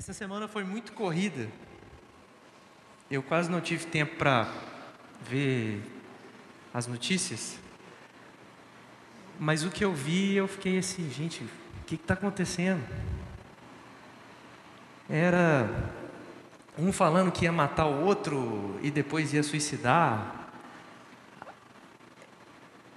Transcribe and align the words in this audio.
Essa 0.00 0.14
semana 0.14 0.48
foi 0.48 0.64
muito 0.64 0.94
corrida. 0.94 1.46
Eu 3.10 3.22
quase 3.22 3.50
não 3.50 3.60
tive 3.60 3.84
tempo 3.84 4.16
para 4.16 4.50
ver 5.28 5.82
as 6.72 6.86
notícias. 6.86 7.58
Mas 9.38 9.62
o 9.62 9.68
que 9.68 9.84
eu 9.84 9.92
vi, 9.92 10.34
eu 10.34 10.48
fiquei 10.48 10.78
assim, 10.78 11.10
gente, 11.10 11.44
o 11.44 11.84
que 11.84 11.96
está 11.96 12.14
acontecendo? 12.14 12.82
Era 15.06 15.68
um 16.78 16.94
falando 16.94 17.30
que 17.30 17.44
ia 17.44 17.52
matar 17.52 17.84
o 17.84 18.02
outro 18.02 18.80
e 18.82 18.90
depois 18.90 19.34
ia 19.34 19.42
suicidar. 19.42 20.50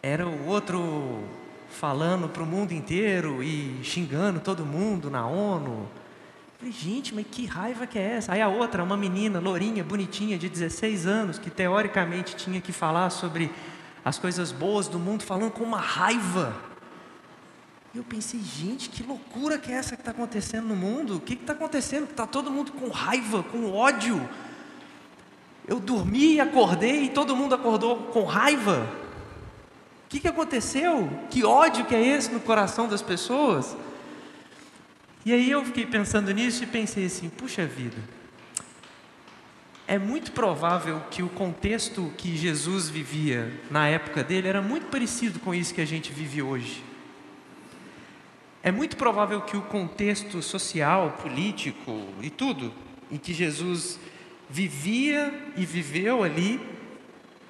Era 0.02 0.26
o 0.26 0.48
outro 0.48 1.28
falando 1.70 2.30
para 2.30 2.44
o 2.44 2.46
mundo 2.46 2.72
inteiro 2.72 3.44
e 3.44 3.84
xingando 3.84 4.40
todo 4.40 4.66
mundo 4.66 5.12
na 5.12 5.28
ONU. 5.28 5.86
Falei, 6.64 6.78
gente, 6.80 7.14
mas 7.14 7.26
que 7.30 7.46
raiva 7.46 7.86
que 7.86 8.00
é 8.00 8.14
essa? 8.14 8.32
Aí 8.32 8.42
a 8.42 8.48
outra, 8.48 8.82
uma 8.82 8.96
menina, 8.96 9.38
lourinha, 9.38 9.84
bonitinha, 9.84 10.38
de 10.38 10.48
16 10.48 11.06
anos, 11.06 11.38
que 11.38 11.50
teoricamente 11.50 12.38
tinha 12.38 12.62
que 12.62 12.72
falar 12.72 13.10
sobre 13.10 13.52
as 14.06 14.18
coisas 14.18 14.54
boas 14.54 14.88
do 14.88 14.98
mundo, 14.98 15.24
falando 15.24 15.52
com 15.52 15.62
uma 15.62 15.82
raiva. 15.82 16.56
E 17.94 17.98
eu 17.98 18.04
pensei, 18.06 18.40
gente, 18.40 18.88
que 18.88 19.04
loucura 19.04 19.58
que 19.58 19.74
é 19.74 19.76
essa 19.76 19.98
que 19.98 20.02
está 20.04 20.12
acontecendo 20.12 20.70
no 20.70 20.76
mundo? 20.78 21.18
O 21.18 21.20
que 21.20 21.34
está 21.34 21.52
acontecendo? 21.52 22.06
Está 22.10 22.26
todo 22.26 22.50
mundo 22.50 22.72
com 22.72 22.88
raiva, 22.88 23.44
com 23.44 23.70
ódio. 23.70 24.26
Eu 25.68 25.82
dormi 25.82 26.36
e 26.36 26.40
acordei 26.40 27.04
e 27.04 27.10
todo 27.10 27.36
mundo 27.36 27.56
acordou 27.56 28.04
com 28.04 28.24
raiva. 28.24 28.90
O 30.06 30.08
que, 30.08 30.22
que 30.22 30.30
aconteceu? 30.30 31.10
Que 31.30 31.44
ódio 31.44 31.84
que 31.84 31.94
é 31.94 32.02
esse 32.02 32.32
no 32.32 32.40
coração 32.40 32.88
das 32.88 33.02
pessoas? 33.02 33.76
E 35.26 35.32
aí 35.32 35.50
eu 35.50 35.64
fiquei 35.64 35.86
pensando 35.86 36.32
nisso 36.32 36.64
e 36.64 36.68
pensei 36.68 37.06
assim: 37.06 37.30
puxa 37.30 37.66
vida, 37.66 37.98
é 39.88 39.98
muito 39.98 40.32
provável 40.32 41.02
que 41.12 41.22
o 41.22 41.30
contexto 41.30 42.12
que 42.18 42.36
Jesus 42.36 42.90
vivia 42.90 43.52
na 43.70 43.88
época 43.88 44.24
dele 44.24 44.48
era 44.48 44.62
muito 44.62 44.88
parecido 44.88 45.40
com 45.40 45.54
isso 45.54 45.74
que 45.74 45.82
a 45.82 45.86
gente 45.86 46.12
vive 46.12 46.42
hoje. 46.42 46.84
É 48.62 48.72
muito 48.72 48.96
provável 48.96 49.42
que 49.42 49.58
o 49.58 49.62
contexto 49.62 50.42
social, 50.42 51.18
político 51.22 52.08
e 52.22 52.30
tudo 52.30 52.74
em 53.12 53.18
que 53.18 53.34
Jesus 53.34 54.00
vivia 54.50 55.52
e 55.58 55.66
viveu 55.66 56.24
ali, 56.24 56.62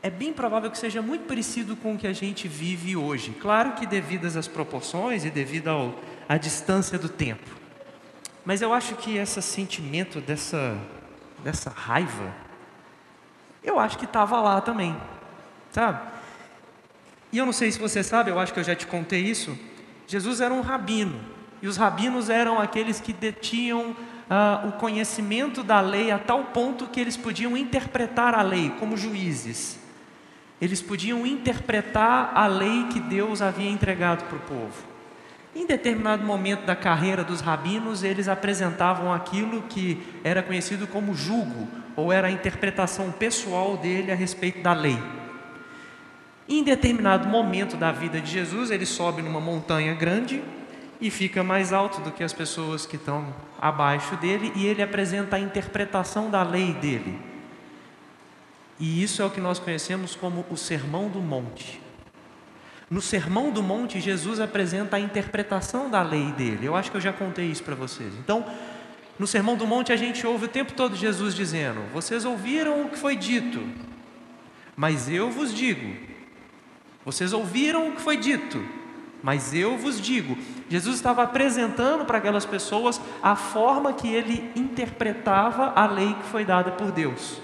é 0.02 0.10
bem 0.10 0.34
provável 0.34 0.70
que 0.72 0.78
seja 0.78 1.02
muito 1.02 1.26
parecido 1.26 1.76
com 1.76 1.94
o 1.94 1.98
que 1.98 2.08
a 2.08 2.14
gente 2.14 2.48
vive 2.48 2.98
hoje. 2.98 3.32
Claro 3.40 3.74
que 3.74 3.86
devido 3.86 4.26
às 4.26 4.48
proporções 4.48 5.24
e 5.24 5.30
devido 5.30 5.70
ao, 5.70 6.00
à 6.28 6.38
distância 6.38 6.98
do 6.98 7.08
tempo. 7.08 7.62
Mas 8.46 8.62
eu 8.62 8.74
acho 8.74 8.96
que 8.96 9.18
esse 9.18 9.42
sentimento 9.42 10.20
dessa, 10.20 10.78
dessa 11.44 11.70
raiva, 11.70 12.34
eu 13.64 13.80
acho 13.80 13.98
que 13.98 14.06
estava 14.06 14.40
lá 14.42 14.60
também, 14.60 14.96
sabe? 15.72 16.00
E 17.32 17.38
eu 17.38 17.46
não 17.46 17.54
sei 17.54 17.72
se 17.72 17.80
você 17.80 18.04
sabe, 18.04 18.30
eu 18.30 18.40
acho 18.40 18.54
que 18.54 18.60
eu 18.60 18.64
já 18.64 18.76
te 18.76 18.86
contei 18.86 19.22
isso. 19.22 19.58
Jesus 20.06 20.42
era 20.42 20.54
um 20.54 20.62
rabino, 20.62 21.20
e 21.62 21.68
os 21.68 21.78
rabinos 21.78 22.30
eram 22.30 22.60
aqueles 22.60 23.00
que 23.00 23.14
detinham 23.14 23.96
ah, 24.30 24.64
o 24.68 24.74
conhecimento 24.74 25.64
da 25.64 25.80
lei 25.80 26.12
a 26.12 26.20
tal 26.20 26.46
ponto 26.46 26.88
que 26.88 27.00
eles 27.00 27.16
podiam 27.16 27.56
interpretar 27.56 28.36
a 28.36 28.42
lei 28.42 28.72
como 28.80 28.98
juízes. 28.98 29.80
Eles 30.60 30.82
podiam 30.82 31.26
interpretar 31.26 32.32
a 32.36 32.48
lei 32.48 32.88
que 32.92 33.00
Deus 33.00 33.42
havia 33.42 33.70
entregado 33.70 34.26
para 34.26 34.38
o 34.38 34.42
povo. 34.42 34.93
Em 35.56 35.68
determinado 35.68 36.23
momento 36.23 36.66
da 36.66 36.76
carreira 36.76 37.23
dos 37.23 37.40
rabinos, 37.40 38.04
eles 38.04 38.28
apresentavam 38.28 39.14
aquilo 39.14 39.62
que 39.64 40.02
era 40.23 40.42
conhecido 40.42 40.88
como 40.88 41.14
julgo, 41.14 41.68
ou 41.96 42.12
era 42.12 42.28
a 42.28 42.32
interpretação 42.32 43.12
pessoal 43.12 43.78
dele 43.78 44.12
a 44.12 44.16
respeito 44.16 44.64
da 44.64 44.74
lei. 44.74 44.98
Em 46.50 46.64
determinado 46.64 47.28
momento 47.28 47.78
da 47.78 47.91
vida 47.91 48.19
de 48.19 48.31
Jesus, 48.31 48.72
ele 48.72 48.86
sobe 48.86 49.22
numa 49.22 49.40
montanha 49.40 49.94
grande 49.94 50.44
e 51.00 51.12
fica 51.12 51.44
mais 51.44 51.72
alto 51.72 52.02
do 52.02 52.12
que 52.12 52.24
as 52.24 52.34
pessoas 52.34 52.85
que 52.85 52.96
estão 52.96 53.34
abaixo 53.62 54.16
dele, 54.18 54.52
e 54.56 54.66
ele 54.66 54.81
apresenta 54.81 55.35
a 55.35 55.40
interpretação 55.40 56.31
da 56.31 56.41
lei 56.41 56.74
dele. 56.74 57.20
E 58.80 59.03
isso 59.03 59.22
é 59.22 59.25
o 59.25 59.30
que 59.30 59.40
nós 59.40 59.59
conhecemos 59.59 60.16
como 60.16 60.46
o 60.50 60.58
Sermão 60.58 61.09
do 61.09 61.20
Monte. 61.20 61.83
No 62.90 63.02
Sermão 63.02 63.52
do 63.52 63.64
Monte, 63.64 64.00
Jesus 64.00 64.40
apresenta 64.40 64.98
a 64.98 65.00
interpretação 65.00 65.90
da 65.90 66.02
lei 66.02 66.32
dele. 66.32 66.66
Eu 66.66 66.76
acho 66.76 66.92
que 66.92 66.98
eu 66.98 67.02
já 67.02 67.14
contei 67.14 67.46
isso 67.46 67.64
para 67.64 67.76
vocês. 67.76 68.14
Então, 68.20 68.46
no 69.18 69.28
Sermão 69.28 69.56
do 69.56 69.66
Monte, 69.66 69.92
a 69.92 69.96
gente 69.96 70.26
ouve 70.26 70.46
o 70.46 70.50
tempo 70.50 70.74
todo 70.74 70.96
Jesus 70.96 71.36
dizendo: 71.36 71.82
Vocês 71.94 72.26
ouviram 72.26 72.84
o 72.84 72.90
que 72.90 72.98
foi 72.98 73.16
dito, 73.16 73.62
mas 74.76 75.10
eu 75.10 75.30
vos 75.30 75.54
digo. 75.54 75.96
Vocês 77.06 77.34
ouviram 77.34 77.90
o 77.90 77.92
que 77.94 78.02
foi 78.02 78.18
dito, 78.18 78.64
mas 79.22 79.54
eu 79.54 79.78
vos 79.78 80.00
digo. 80.00 80.38
Jesus 80.70 80.96
estava 80.96 81.24
apresentando 81.24 82.06
para 82.06 82.18
aquelas 82.18 82.46
pessoas 82.46 83.00
a 83.22 83.36
forma 83.36 83.94
que 83.94 84.08
ele 84.08 84.52
interpretava 84.56 85.74
a 85.76 85.86
lei 85.86 86.14
que 86.14 86.24
foi 86.30 86.46
dada 86.46 86.72
por 86.72 86.92
Deus. 86.92 87.42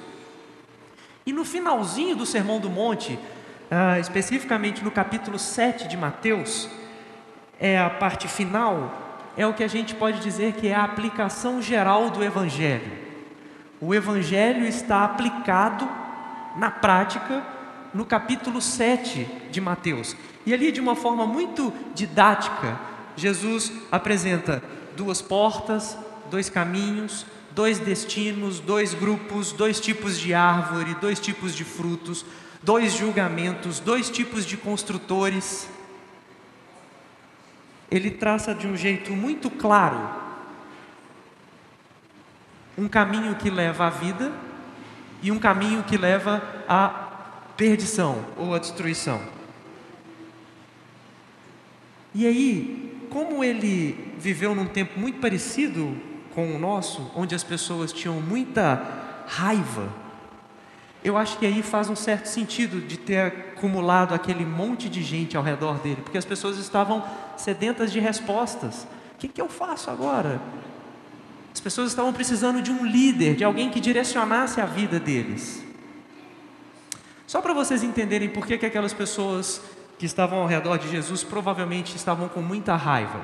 E 1.26 1.34
no 1.34 1.46
finalzinho 1.46 2.16
do 2.16 2.26
Sermão 2.26 2.60
do 2.60 2.70
Monte, 2.70 3.20
ah, 3.70 4.00
especificamente 4.00 4.84
no 4.84 4.92
capítulo 4.92 5.38
7 5.38 5.88
de 5.88 5.96
Mateus, 5.96 6.70
é 7.60 7.78
a 7.78 7.90
parte 7.90 8.28
final, 8.28 9.32
é 9.38 9.46
o 9.46 9.54
que 9.54 9.64
a 9.64 9.68
gente 9.68 9.94
pode 9.96 10.20
dizer 10.22 10.54
que 10.54 10.68
é 10.68 10.76
a 10.76 10.84
aplicação 10.84 11.62
geral 11.62 12.10
do 12.10 12.24
Evangelho. 12.24 12.92
O 13.80 13.94
Evangelho 13.94 14.66
está 14.66 15.06
aplicado 15.06 15.88
na 16.58 16.72
prática 16.72 17.44
no 17.94 18.06
capítulo 18.06 18.62
7 18.62 19.28
de 19.52 19.62
Mateus. 19.62 20.16
E 20.46 20.54
ali, 20.54 20.72
de 20.72 20.80
uma 20.80 20.96
forma 20.96 21.26
muito 21.26 21.74
didática, 21.94 22.80
Jesus 23.16 23.72
apresenta 23.92 24.64
duas 24.96 25.22
portas, 25.22 25.98
dois 26.30 26.50
caminhos, 26.50 27.26
dois 27.52 27.80
destinos, 27.80 28.60
dois 28.60 28.94
grupos, 28.94 29.52
dois 29.52 29.80
tipos 29.80 30.20
de 30.20 30.34
árvore, 30.34 30.96
dois 31.02 31.20
tipos 31.20 31.56
de 31.56 31.64
frutos, 31.64 32.26
dois 32.62 32.94
julgamentos, 32.94 33.80
dois 33.80 34.10
tipos 34.10 34.46
de 34.46 34.58
construtores. 34.58 35.68
Ele 37.92 38.12
traça 38.12 38.54
de 38.54 38.68
um 38.68 38.76
jeito 38.76 39.12
muito 39.14 39.50
claro 39.50 40.20
um 42.80 42.88
caminho 42.88 43.36
que 43.36 43.50
leva 43.50 43.88
à 43.88 43.90
vida 43.90 44.32
e 45.22 45.32
um 45.32 45.38
caminho 45.38 45.84
que 45.84 45.98
leva 45.98 46.42
à 46.68 46.88
perdição 47.58 48.24
ou 48.38 48.56
à 48.56 48.60
destruição. 48.60 49.22
E 52.16 52.26
aí, 52.26 53.06
como 53.10 53.44
ele 53.44 54.14
viveu 54.18 54.56
num 54.56 54.66
tempo 54.66 54.98
muito 54.98 55.20
parecido 55.20 55.96
com 56.34 56.56
o 56.56 56.60
nosso, 56.60 57.12
onde 57.16 57.36
as 57.36 57.44
pessoas 57.44 57.92
tinham 57.92 58.22
muita 58.22 58.82
raiva 59.28 59.90
eu 61.04 61.18
acho 61.18 61.38
que 61.38 61.46
aí 61.46 61.64
faz 61.64 61.90
um 61.90 61.96
certo 61.96 62.26
sentido 62.26 62.82
de 62.82 62.98
ter 62.98 63.20
acumulado 63.20 64.14
aquele 64.14 64.46
monte 64.46 64.90
de 64.90 65.02
gente 65.02 65.38
ao 65.38 65.44
redor 65.44 65.80
dele, 65.80 66.02
porque 66.02 66.18
as 66.18 66.26
pessoas 66.26 66.58
estavam 66.58 67.04
sedentas 67.38 67.92
de 67.92 68.00
respostas. 68.00 68.88
O 69.16 69.18
que, 69.18 69.28
que 69.28 69.42
eu 69.42 69.48
faço 69.48 69.90
agora? 69.90 70.42
As 71.54 71.60
pessoas 71.60 71.90
estavam 71.90 72.14
precisando 72.14 72.62
de 72.62 72.72
um 72.72 72.86
líder, 72.86 73.36
de 73.36 73.44
alguém 73.44 73.70
que 73.70 73.80
direcionasse 73.80 74.60
a 74.60 74.66
vida 74.66 75.00
deles. 75.00 75.64
Só 77.26 77.42
para 77.42 77.54
vocês 77.54 77.84
entenderem 77.84 78.30
por 78.30 78.46
que, 78.46 78.58
que 78.58 78.66
aquelas 78.66 78.94
pessoas 78.94 79.62
que 79.98 80.06
estavam 80.06 80.40
ao 80.40 80.48
redor 80.48 80.78
de 80.78 80.90
Jesus 80.90 81.24
provavelmente 81.24 81.96
estavam 81.96 82.28
com 82.28 82.42
muita 82.42 82.76
raiva. 82.76 83.22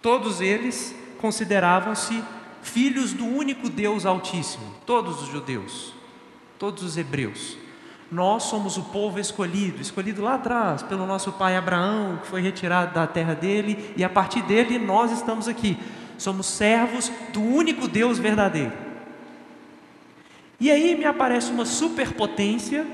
Todos 0.00 0.40
eles 0.40 0.94
consideravam-se 1.20 2.22
filhos 2.62 3.12
do 3.12 3.24
único 3.24 3.68
Deus 3.68 4.04
Altíssimo, 4.06 4.64
todos 4.84 5.22
os 5.22 5.28
judeus, 5.28 5.94
todos 6.58 6.82
os 6.82 6.96
hebreus. 6.96 7.56
Nós 8.10 8.44
somos 8.44 8.76
o 8.76 8.84
povo 8.84 9.20
escolhido, 9.20 9.82
escolhido 9.82 10.22
lá 10.22 10.34
atrás 10.34 10.82
pelo 10.82 11.06
nosso 11.06 11.32
pai 11.32 11.56
Abraão, 11.56 12.18
que 12.22 12.28
foi 12.28 12.40
retirado 12.40 12.94
da 12.94 13.06
terra 13.06 13.34
dele, 13.34 13.92
e 13.96 14.02
a 14.02 14.08
partir 14.08 14.42
dele 14.42 14.78
nós 14.78 15.12
estamos 15.12 15.46
aqui. 15.46 15.78
Somos 16.16 16.46
servos 16.46 17.12
do 17.32 17.42
único 17.42 17.86
Deus 17.86 18.18
verdadeiro. 18.18 18.72
E 20.58 20.70
aí 20.70 20.96
me 20.96 21.04
aparece 21.04 21.52
uma 21.52 21.64
superpotência 21.64 22.84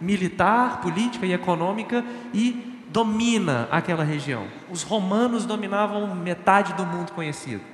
militar, 0.00 0.80
política 0.80 1.26
e 1.26 1.32
econômica 1.32 2.04
e 2.32 2.72
domina 2.88 3.68
aquela 3.70 4.04
região. 4.04 4.46
Os 4.70 4.82
romanos 4.82 5.44
dominavam 5.44 6.14
metade 6.14 6.72
do 6.74 6.86
mundo 6.86 7.12
conhecido. 7.12 7.71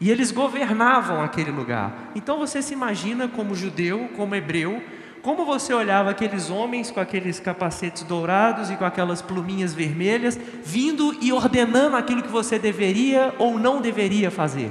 E 0.00 0.10
eles 0.10 0.30
governavam 0.30 1.22
aquele 1.22 1.50
lugar. 1.50 2.10
Então 2.14 2.38
você 2.38 2.60
se 2.60 2.74
imagina 2.74 3.28
como 3.28 3.54
judeu, 3.54 4.10
como 4.16 4.34
hebreu, 4.34 4.82
como 5.22 5.44
você 5.44 5.74
olhava 5.74 6.10
aqueles 6.10 6.50
homens 6.50 6.90
com 6.90 7.00
aqueles 7.00 7.40
capacetes 7.40 8.04
dourados 8.04 8.70
e 8.70 8.76
com 8.76 8.84
aquelas 8.84 9.20
pluminhas 9.20 9.74
vermelhas, 9.74 10.38
vindo 10.62 11.16
e 11.20 11.32
ordenando 11.32 11.96
aquilo 11.96 12.22
que 12.22 12.28
você 12.28 12.58
deveria 12.58 13.34
ou 13.38 13.58
não 13.58 13.80
deveria 13.80 14.30
fazer. 14.30 14.70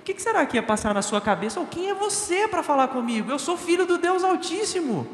O 0.00 0.04
que 0.04 0.20
será 0.20 0.44
que 0.44 0.56
ia 0.56 0.62
passar 0.62 0.92
na 0.92 1.00
sua 1.00 1.20
cabeça? 1.20 1.58
Ou 1.58 1.66
quem 1.66 1.88
é 1.88 1.94
você 1.94 2.46
para 2.46 2.62
falar 2.62 2.88
comigo? 2.88 3.30
Eu 3.30 3.38
sou 3.38 3.56
filho 3.56 3.86
do 3.86 3.96
Deus 3.96 4.22
Altíssimo. 4.22 5.06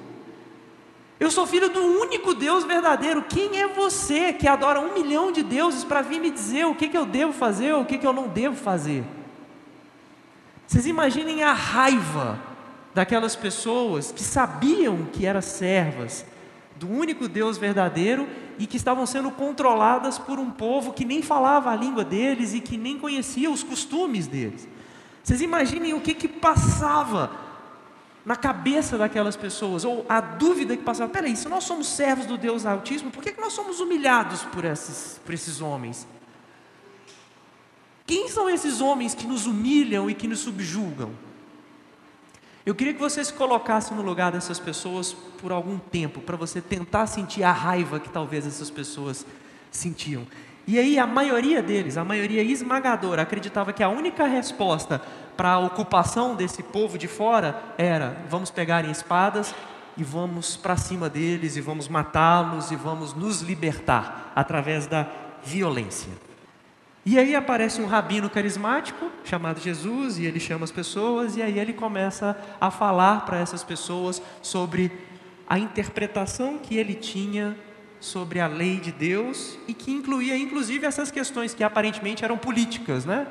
Eu 1.21 1.31
sou 1.31 1.47
filho 1.47 1.69
do 1.69 1.81
único 1.81 2.35
Deus 2.35 2.65
verdadeiro. 2.65 3.23
Quem 3.23 3.61
é 3.61 3.69
você 3.69 4.33
que 4.33 4.49
adora 4.49 4.81
um 4.81 4.95
milhão 4.95 5.31
de 5.31 5.45
deuses 5.45 5.85
para 5.85 6.03
vir 6.03 6.21
me 6.21 6.31
dizer 6.31 6.67
o 6.67 6.75
que, 6.75 6.91
eu 6.93 7.07
devo 7.07 7.33
fazer 7.33 7.73
ou 7.73 7.83
o 7.83 7.85
que 7.85 8.05
eu 8.05 8.13
não 8.13 8.27
devo 8.27 8.57
fazer? 8.57 9.05
Vocês 10.73 10.87
imaginem 10.87 11.43
a 11.43 11.53
raiva 11.53 12.41
daquelas 12.95 13.37
pessoas 13.37 14.11
que 14.11 14.23
sabiam 14.23 15.05
que 15.13 15.27
eram 15.27 15.43
servas 15.43 16.25
do 16.77 16.89
único 16.89 17.29
Deus 17.29 17.59
verdadeiro 17.59 18.27
e 18.59 18.67
que 18.67 18.79
estavam 18.79 19.05
sendo 19.05 19.31
controladas 19.31 20.19
por 20.19 20.39
um 20.39 20.51
povo 20.51 20.95
que 20.95 21.05
nem 21.05 21.21
falava 21.21 21.71
a 21.71 21.77
língua 21.77 22.03
deles 22.07 22.55
e 22.55 22.61
que 22.61 22.79
nem 22.79 22.99
conhecia 22.99 23.51
os 23.51 23.63
costumes 23.63 24.27
deles. 24.27 24.67
Vocês 25.23 25.43
imaginem 25.43 25.93
o 25.93 26.01
que, 26.01 26.15
que 26.15 26.27
passava 26.27 27.31
na 28.25 28.35
cabeça 28.35 28.97
daquelas 28.97 29.37
pessoas, 29.37 29.85
ou 29.85 30.07
a 30.09 30.23
dúvida 30.23 30.75
que 30.75 30.83
passava: 30.83 31.13
peraí, 31.13 31.37
se 31.37 31.51
nós 31.51 31.65
somos 31.65 31.87
servos 31.87 32.25
do 32.25 32.39
Deus 32.39 32.65
Altíssimo, 32.65 33.11
por 33.11 33.23
que, 33.23 33.33
que 33.33 33.41
nós 33.43 33.53
somos 33.53 33.79
humilhados 33.79 34.43
por 34.45 34.65
esses, 34.65 35.21
por 35.23 35.35
esses 35.35 35.61
homens? 35.61 36.07
Quem 38.07 38.29
são 38.29 38.49
esses 38.49 38.81
homens 38.81 39.15
que 39.15 39.27
nos 39.27 39.47
humilham 39.47 40.11
e 40.11 40.15
que 40.15 40.27
nos 40.29 40.41
subjugam? 40.41 41.11
Eu 42.65 42.75
queria 42.75 42.95
que 42.95 43.01
você 43.01 43.25
se 43.25 43.33
colocasse 43.33 43.93
no 43.93 44.03
lugar 44.03 44.31
dessas 44.31 44.61
pessoas 44.61 45.13
por 45.41 45.51
algum 45.51 45.79
tempo, 45.79 46.21
para 46.21 46.37
você 46.37 46.61
tentar 46.61 47.07
sentir 47.07 47.43
a 47.43 47.51
raiva 47.51 47.99
que 47.99 48.09
talvez 48.09 48.47
essas 48.47 48.71
pessoas 48.71 49.27
sentiam. 49.71 50.27
E 50.65 50.79
aí 50.79 50.97
a 50.97 51.07
maioria 51.07 51.61
deles, 51.61 51.97
a 51.97 52.05
maioria 52.05 52.41
esmagadora, 52.43 53.23
acreditava 53.23 53.73
que 53.73 53.83
a 53.83 53.89
única 53.89 54.27
resposta 54.27 55.03
para 55.37 55.55
a 55.55 55.59
ocupação 55.59 56.37
desse 56.37 56.63
povo 56.63 56.97
de 56.97 57.09
fora 57.09 57.61
era: 57.77 58.25
vamos 58.31 58.51
pegar 58.51 58.85
em 58.85 58.93
espadas 58.93 59.53
e 59.97 60.05
vamos 60.05 60.57
para 60.57 60.77
cima 60.77 61.09
deles 61.09 61.57
e 61.57 61.61
vamos 61.61 61.89
matá-los 61.89 62.71
e 62.71 62.77
vamos 62.77 63.13
nos 63.13 63.41
libertar 63.41 64.33
através 64.37 64.87
da 64.87 65.09
violência. 65.43 66.32
E 67.05 67.19
aí 67.19 67.35
aparece 67.35 67.81
um 67.81 67.87
rabino 67.87 68.31
carismático 68.31 69.11
chamado 69.25 69.61
Jesus 69.61 70.19
e 70.19 70.25
ele 70.25 70.39
chama 70.39 70.65
as 70.65 70.71
pessoas 70.71 71.37
e 71.37 71.43
aí 71.43 71.59
ele 71.59 71.73
começa 71.73 72.37
a 72.61 72.71
falar 72.71 73.27
para 73.27 73.39
essas 73.39 73.65
pessoas 73.65 74.23
sobre 74.41 74.93
a 75.49 75.59
interpretação 75.59 76.59
que 76.59 76.77
ele 76.77 76.95
tinha 76.95 77.57
sobre 77.99 78.39
a 78.41 78.47
lei 78.47 78.79
de 78.79 78.93
Deus 78.93 79.59
e 79.67 79.75
que 79.75 79.91
incluía 79.91 80.37
inclusive 80.37 80.87
essas 80.87 81.11
questões 81.11 81.55
que 81.55 81.65
aparentemente 81.65 82.25
eram 82.25 82.39
políticas, 82.39 83.05
né? 83.05 83.27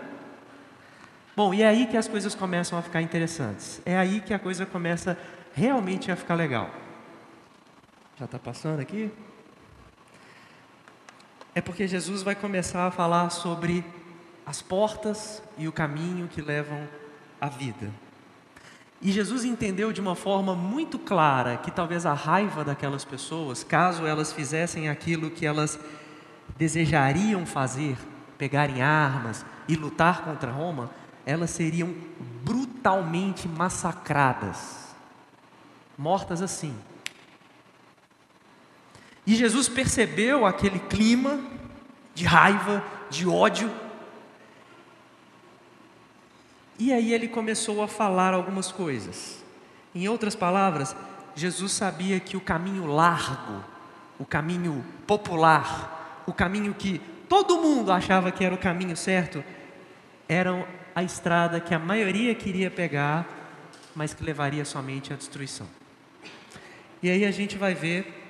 Bom, 1.35 1.53
e 1.53 1.61
é 1.61 1.67
aí 1.67 1.87
que 1.87 1.95
as 1.95 2.09
coisas 2.09 2.35
começam 2.35 2.77
a 2.77 2.81
ficar 2.81 3.01
interessantes. 3.01 3.81
É 3.85 3.97
aí 3.97 4.19
que 4.19 4.33
a 4.33 4.39
coisa 4.39 4.65
começa 4.65 5.17
realmente 5.53 6.11
a 6.11 6.15
ficar 6.15 6.35
legal. 6.35 6.69
Já 8.19 8.25
está 8.25 8.37
passando 8.37 8.81
aqui? 8.81 9.09
É 11.53 11.59
porque 11.59 11.87
Jesus 11.87 12.23
vai 12.23 12.33
começar 12.33 12.87
a 12.87 12.91
falar 12.91 13.29
sobre 13.29 13.83
as 14.45 14.61
portas 14.61 15.43
e 15.57 15.67
o 15.67 15.71
caminho 15.71 16.27
que 16.27 16.41
levam 16.41 16.87
à 17.39 17.49
vida. 17.49 17.91
E 19.01 19.11
Jesus 19.11 19.43
entendeu 19.43 19.91
de 19.91 19.99
uma 19.99 20.15
forma 20.15 20.55
muito 20.55 20.99
clara 20.99 21.57
que 21.57 21.71
talvez 21.71 22.05
a 22.05 22.13
raiva 22.13 22.63
daquelas 22.63 23.03
pessoas, 23.03 23.63
caso 23.63 24.05
elas 24.05 24.31
fizessem 24.31 24.87
aquilo 24.87 25.31
que 25.31 25.45
elas 25.45 25.79
desejariam 26.57 27.45
fazer, 27.45 27.97
pegarem 28.37 28.81
armas 28.81 29.43
e 29.67 29.75
lutar 29.75 30.23
contra 30.23 30.51
Roma, 30.51 30.89
elas 31.25 31.49
seriam 31.49 31.93
brutalmente 32.43 33.47
massacradas, 33.47 34.95
mortas 35.97 36.41
assim. 36.41 36.75
E 39.25 39.35
Jesus 39.35 39.69
percebeu 39.69 40.45
aquele 40.45 40.79
clima 40.79 41.39
de 42.13 42.25
raiva, 42.25 42.83
de 43.09 43.27
ódio, 43.27 43.71
e 46.83 46.91
aí 46.91 47.13
ele 47.13 47.27
começou 47.27 47.83
a 47.83 47.87
falar 47.87 48.33
algumas 48.33 48.71
coisas. 48.71 49.43
Em 49.93 50.07
outras 50.07 50.35
palavras, 50.35 50.95
Jesus 51.35 51.73
sabia 51.73 52.19
que 52.19 52.35
o 52.35 52.41
caminho 52.41 52.87
largo, 52.87 53.63
o 54.17 54.25
caminho 54.25 54.83
popular, 55.05 56.23
o 56.25 56.33
caminho 56.33 56.73
que 56.73 56.99
todo 57.29 57.61
mundo 57.61 57.91
achava 57.91 58.31
que 58.31 58.43
era 58.43 58.55
o 58.55 58.57
caminho 58.57 58.97
certo, 58.97 59.43
era 60.27 60.67
a 60.95 61.03
estrada 61.03 61.59
que 61.59 61.75
a 61.75 61.77
maioria 61.77 62.33
queria 62.33 62.71
pegar, 62.71 63.27
mas 63.95 64.15
que 64.15 64.23
levaria 64.23 64.65
somente 64.65 65.13
à 65.13 65.15
destruição. 65.15 65.67
E 67.03 67.11
aí 67.11 67.23
a 67.25 67.31
gente 67.31 67.59
vai 67.59 67.75
ver, 67.75 68.20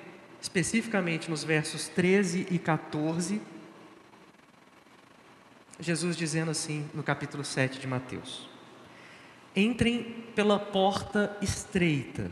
especificamente 0.42 1.30
nos 1.30 1.44
versos 1.44 1.86
13 1.86 2.48
e 2.50 2.58
14, 2.58 3.40
Jesus 5.78 6.16
dizendo 6.16 6.50
assim 6.50 6.90
no 6.92 7.04
capítulo 7.04 7.44
7 7.44 7.78
de 7.78 7.86
Mateus: 7.86 8.50
Entrem 9.54 10.24
pela 10.34 10.58
porta 10.58 11.36
estreita, 11.40 12.28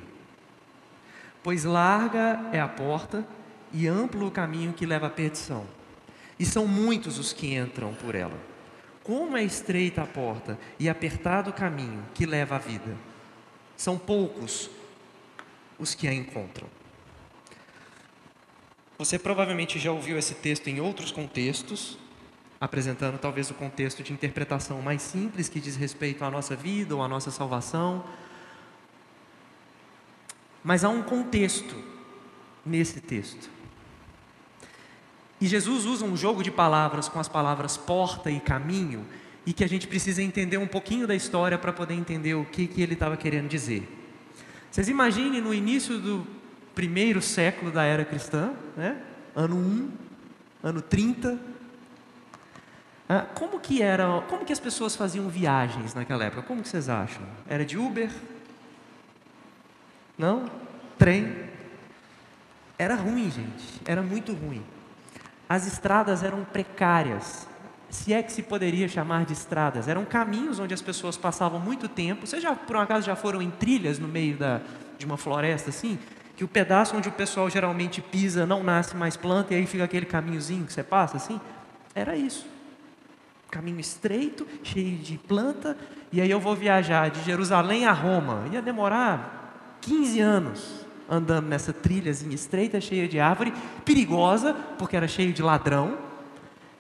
pois 1.41 1.63
larga 1.63 2.51
é 2.53 2.61
a 2.61 2.67
porta 2.67 3.25
e 3.73 3.87
amplo 3.87 4.27
o 4.27 4.31
caminho 4.33 4.73
que 4.73 4.85
leva 4.85 5.07
à 5.07 5.11
perdição, 5.11 5.65
e 6.37 6.45
são 6.45 6.67
muitos 6.67 7.17
os 7.17 7.33
que 7.33 7.55
entram 7.55 7.95
por 7.95 8.17
ela. 8.17 8.39
Como 9.05 9.37
é 9.37 9.45
estreita 9.45 10.03
a 10.03 10.07
porta 10.07 10.59
e 10.81 10.89
apertado 10.89 11.51
o 11.51 11.55
caminho 11.55 12.05
que 12.13 12.27
leva 12.27 12.57
à 12.57 12.59
vida, 12.59 12.97
são 13.77 13.97
poucos 13.97 14.69
os 15.79 15.95
que 15.95 16.09
a 16.09 16.13
encontram. 16.13 16.80
Você 19.01 19.19
provavelmente 19.19 19.79
já 19.79 19.91
ouviu 19.91 20.19
esse 20.19 20.35
texto 20.35 20.69
em 20.69 20.79
outros 20.79 21.11
contextos, 21.11 21.97
apresentando 22.61 23.17
talvez 23.17 23.51
o 23.51 23.55
contexto 23.55 24.03
de 24.03 24.13
interpretação 24.13 24.83
mais 24.83 25.01
simples 25.01 25.49
que 25.49 25.59
diz 25.59 25.75
respeito 25.75 26.23
à 26.23 26.31
nossa 26.31 26.55
vida 26.55 26.95
ou 26.95 27.03
à 27.03 27.09
nossa 27.09 27.31
salvação. 27.31 28.05
Mas 30.63 30.85
há 30.85 30.91
um 30.91 31.03
contexto 31.03 31.75
nesse 32.63 33.01
texto. 33.01 33.49
E 35.41 35.47
Jesus 35.47 35.87
usa 35.87 36.05
um 36.05 36.15
jogo 36.15 36.43
de 36.43 36.51
palavras 36.51 37.09
com 37.09 37.19
as 37.19 37.27
palavras 37.27 37.79
porta 37.79 38.31
e 38.31 38.39
caminho, 38.39 39.07
e 39.47 39.55
que 39.55 39.65
a 39.65 39.67
gente 39.67 39.87
precisa 39.87 40.23
entender 40.23 40.59
um 40.59 40.69
pouquinho 40.69 41.07
da 41.07 41.15
história 41.15 41.57
para 41.57 41.73
poder 41.73 41.95
entender 41.95 42.35
o 42.35 42.45
que, 42.45 42.67
que 42.67 42.83
ele 42.83 42.93
estava 42.93 43.17
querendo 43.17 43.49
dizer. 43.49 43.89
Vocês 44.71 44.91
imaginem 44.91 45.41
no 45.41 45.55
início 45.55 45.99
do 45.99 46.40
primeiro 46.75 47.21
século 47.21 47.71
da 47.71 47.85
era 47.85 48.05
cristã, 48.05 48.53
né? 48.77 49.01
ano 49.35 49.57
1, 49.57 49.91
ano 50.63 50.83
30, 50.83 51.39
ah, 53.13 53.27
como 53.35 53.59
que 53.59 53.83
era, 53.83 54.23
como 54.29 54.45
que 54.45 54.53
as 54.53 54.61
pessoas 54.61 54.95
faziam 54.95 55.29
viagens 55.29 55.95
naquela 55.95 56.25
época? 56.25 56.43
Como 56.43 56.63
que 56.63 56.69
vocês 56.69 56.89
acham? 56.89 57.25
Era 57.49 57.65
de 57.65 57.77
Uber? 57.77 58.09
Não? 60.17 60.49
Trem? 60.97 61.51
Era 62.79 62.95
ruim, 62.95 63.29
gente. 63.29 63.81
Era 63.85 64.01
muito 64.01 64.33
ruim. 64.33 64.63
As 65.49 65.67
estradas 65.67 66.23
eram 66.23 66.45
precárias. 66.45 67.49
Se 67.89 68.13
é 68.13 68.23
que 68.23 68.31
se 68.31 68.45
poderia 68.45 68.87
chamar 68.87 69.25
de 69.25 69.33
estradas, 69.33 69.89
eram 69.89 70.05
caminhos 70.05 70.61
onde 70.61 70.73
as 70.73 70.81
pessoas 70.81 71.17
passavam 71.17 71.59
muito 71.59 71.89
tempo. 71.89 72.29
Vocês 72.29 72.41
já, 72.41 72.55
por 72.55 72.77
um 72.77 72.81
acaso, 72.81 73.07
já 73.07 73.17
foram 73.17 73.43
em 73.43 73.51
trilhas 73.51 73.99
no 73.99 74.07
meio 74.07 74.37
da, 74.37 74.61
de 74.97 75.05
uma 75.05 75.17
floresta 75.17 75.71
assim? 75.71 75.99
Que 76.41 76.45
o 76.45 76.49
pedaço 76.49 76.97
onde 76.97 77.07
o 77.07 77.13
pessoal 77.13 77.51
geralmente 77.51 78.01
pisa 78.01 78.47
não 78.47 78.63
nasce 78.63 78.97
mais 78.97 79.15
planta 79.15 79.53
e 79.53 79.59
aí 79.59 79.67
fica 79.67 79.85
aquele 79.85 80.07
caminhozinho 80.07 80.65
que 80.65 80.73
você 80.73 80.83
passa 80.83 81.19
assim? 81.19 81.39
Era 81.95 82.17
isso 82.17 82.47
caminho 83.51 83.79
estreito, 83.79 84.47
cheio 84.63 84.97
de 84.97 85.19
planta, 85.19 85.77
e 86.11 86.19
aí 86.19 86.31
eu 86.31 86.41
vou 86.41 86.57
viajar 86.57 87.11
de 87.11 87.23
Jerusalém 87.23 87.85
a 87.85 87.93
Roma. 87.93 88.45
Ia 88.51 88.63
demorar 88.63 89.77
15 89.83 90.21
anos 90.21 90.87
andando 91.07 91.47
nessa 91.47 91.75
trilhazinha 91.75 92.35
estreita, 92.35 92.81
cheia 92.81 93.07
de 93.07 93.21
árvore, 93.21 93.53
perigosa, 93.85 94.55
porque 94.79 94.97
era 94.97 95.07
cheio 95.07 95.35
de 95.35 95.43
ladrão. 95.43 95.99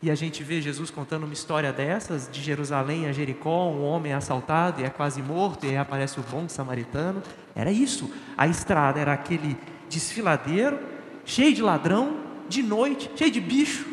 E 0.02 0.10
a 0.10 0.14
gente 0.14 0.42
vê 0.42 0.62
Jesus 0.62 0.90
contando 0.90 1.24
uma 1.24 1.34
história 1.34 1.72
dessas, 1.72 2.28
de 2.30 2.42
Jerusalém 2.42 3.06
a 3.06 3.12
Jericó, 3.12 3.68
um 3.68 3.84
homem 3.84 4.14
assaltado 4.14 4.80
e 4.80 4.84
é 4.84 4.88
quase 4.88 5.20
morto, 5.20 5.66
e 5.66 5.70
aí 5.70 5.76
aparece 5.76 6.18
o 6.18 6.22
bom 6.22 6.48
samaritano. 6.48 7.22
Era 7.54 7.70
isso. 7.70 8.10
A 8.36 8.46
estrada 8.46 8.98
era 8.98 9.12
aquele 9.12 9.58
desfiladeiro, 9.90 10.78
cheio 11.26 11.54
de 11.54 11.60
ladrão, 11.60 12.18
de 12.48 12.62
noite, 12.62 13.10
cheio 13.14 13.30
de 13.30 13.40
bicho. 13.42 13.86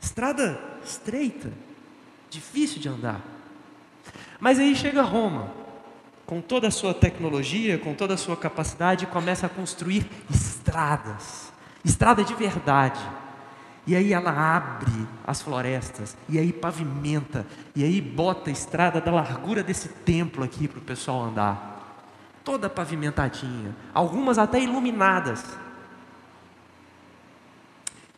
Estrada 0.00 0.60
estreita, 0.84 1.50
difícil 2.28 2.78
de 2.78 2.88
andar. 2.90 3.22
Mas 4.38 4.58
aí 4.58 4.76
chega 4.76 5.00
Roma. 5.02 5.62
com 6.26 6.40
toda 6.40 6.68
a 6.68 6.70
sua 6.70 6.94
tecnologia, 6.94 7.78
com 7.78 7.94
toda 7.94 8.14
a 8.14 8.16
sua 8.16 8.36
capacidade, 8.36 9.06
começa 9.06 9.46
a 9.46 9.50
construir 9.50 10.06
estradas, 10.30 11.52
estrada 11.84 12.24
de 12.24 12.34
verdade. 12.34 13.00
E 13.86 13.96
aí 13.96 14.12
ela 14.12 14.30
abre 14.30 15.08
as 15.26 15.42
florestas, 15.42 16.16
e 16.28 16.38
aí 16.38 16.52
pavimenta, 16.52 17.44
e 17.74 17.82
aí 17.82 18.00
bota 18.00 18.48
a 18.48 18.52
estrada 18.52 19.00
da 19.00 19.10
largura 19.10 19.62
desse 19.62 19.88
templo 19.88 20.44
aqui 20.44 20.68
para 20.68 20.78
o 20.78 20.82
pessoal 20.82 21.24
andar. 21.24 21.72
Toda 22.44 22.70
pavimentadinha, 22.70 23.74
algumas 23.92 24.38
até 24.38 24.60
iluminadas. 24.60 25.44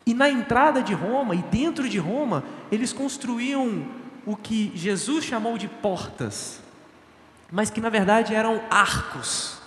E 0.05 0.13
na 0.13 0.29
entrada 0.29 0.83
de 0.83 0.93
Roma 0.93 1.33
e 1.33 1.41
dentro 1.41 1.89
de 1.89 1.97
Roma, 1.97 2.43
eles 2.71 2.93
construíam 2.93 3.87
o 4.23 4.35
que 4.35 4.71
Jesus 4.75 5.25
chamou 5.25 5.57
de 5.57 5.67
portas, 5.67 6.61
mas 7.51 7.71
que 7.71 7.81
na 7.81 7.89
verdade 7.89 8.35
eram 8.35 8.61
arcos. 8.69 9.59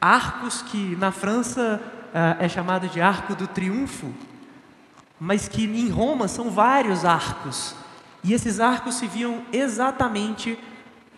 Arcos 0.00 0.62
que 0.62 0.96
na 0.96 1.10
França 1.12 1.80
é 2.38 2.48
chamado 2.48 2.88
de 2.88 3.00
Arco 3.00 3.34
do 3.34 3.48
Triunfo, 3.48 4.12
mas 5.18 5.48
que 5.48 5.64
em 5.64 5.88
Roma 5.88 6.28
são 6.28 6.50
vários 6.50 7.04
arcos. 7.04 7.74
E 8.22 8.32
esses 8.32 8.60
arcos 8.60 8.94
se 8.94 9.06
viam 9.06 9.42
exatamente 9.52 10.58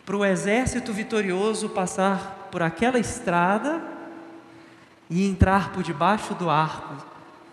para 0.04 0.16
o 0.16 0.24
exército 0.24 0.92
vitorioso 0.92 1.68
passar 1.68 2.48
por 2.50 2.62
aquela 2.62 2.98
estrada 2.98 3.82
e 5.10 5.28
entrar 5.28 5.72
por 5.72 5.82
debaixo 5.82 6.34
do 6.34 6.48
arco 6.48 7.04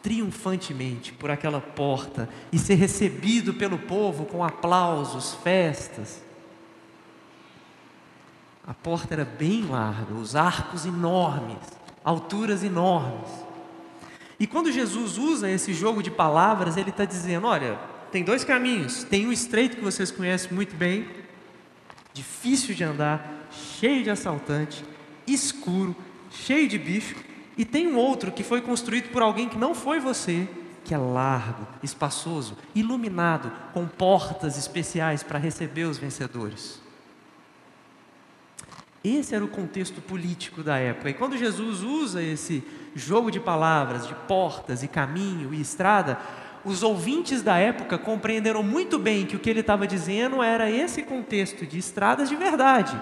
triunfantemente 0.01 1.13
por 1.13 1.31
aquela 1.31 1.61
porta 1.61 2.27
e 2.51 2.59
ser 2.59 2.75
recebido 2.75 3.53
pelo 3.53 3.79
povo 3.79 4.25
com 4.25 4.43
aplausos, 4.43 5.33
festas. 5.35 6.21
A 8.67 8.73
porta 8.73 9.13
era 9.13 9.25
bem 9.25 9.65
larga, 9.65 10.13
os 10.13 10.35
arcos 10.35 10.85
enormes, 10.85 11.57
alturas 12.03 12.63
enormes. 12.63 13.29
E 14.39 14.45
quando 14.45 14.71
Jesus 14.71 15.17
usa 15.17 15.49
esse 15.49 15.73
jogo 15.73 16.03
de 16.03 16.11
palavras, 16.11 16.75
ele 16.77 16.89
está 16.89 17.05
dizendo: 17.05 17.47
olha, 17.47 17.79
tem 18.11 18.23
dois 18.23 18.43
caminhos. 18.43 19.03
Tem 19.03 19.25
um 19.25 19.31
estreito 19.31 19.77
que 19.77 19.83
vocês 19.83 20.11
conhecem 20.11 20.51
muito 20.51 20.75
bem, 20.75 21.07
difícil 22.13 22.75
de 22.75 22.83
andar, 22.83 23.47
cheio 23.49 24.03
de 24.03 24.09
assaltante, 24.09 24.85
escuro, 25.25 25.95
cheio 26.29 26.67
de 26.67 26.77
bicho. 26.77 27.15
E 27.57 27.63
tem 27.65 27.87
um 27.87 27.97
outro 27.97 28.31
que 28.31 28.43
foi 28.43 28.61
construído 28.61 29.09
por 29.09 29.21
alguém 29.21 29.47
que 29.47 29.57
não 29.57 29.73
foi 29.73 29.99
você, 29.99 30.47
que 30.83 30.93
é 30.93 30.97
largo, 30.97 31.65
espaçoso, 31.81 32.57
iluminado, 32.75 33.51
com 33.73 33.87
portas 33.87 34.57
especiais 34.57 35.23
para 35.23 35.39
receber 35.39 35.85
os 35.85 35.97
vencedores. 35.97 36.82
Esse 39.03 39.35
era 39.35 39.43
o 39.43 39.49
contexto 39.49 40.01
político 40.01 40.63
da 40.63 40.77
época. 40.77 41.09
E 41.09 41.13
quando 41.13 41.37
Jesus 41.37 41.81
usa 41.81 42.23
esse 42.23 42.63
jogo 42.95 43.29
de 43.29 43.39
palavras, 43.39 44.07
de 44.07 44.15
portas 44.27 44.81
e 44.81 44.87
caminho 44.87 45.53
e 45.53 45.59
estrada, 45.59 46.17
os 46.63 46.81
ouvintes 46.81 47.41
da 47.41 47.57
época 47.57 47.97
compreenderam 47.97 48.63
muito 48.63 48.97
bem 48.97 49.25
que 49.25 49.35
o 49.35 49.39
que 49.39 49.49
ele 49.49 49.59
estava 49.59 49.85
dizendo 49.85 50.41
era 50.41 50.71
esse 50.71 51.03
contexto 51.03 51.65
de 51.65 51.77
estradas 51.77 52.29
de 52.29 52.35
verdade, 52.37 52.97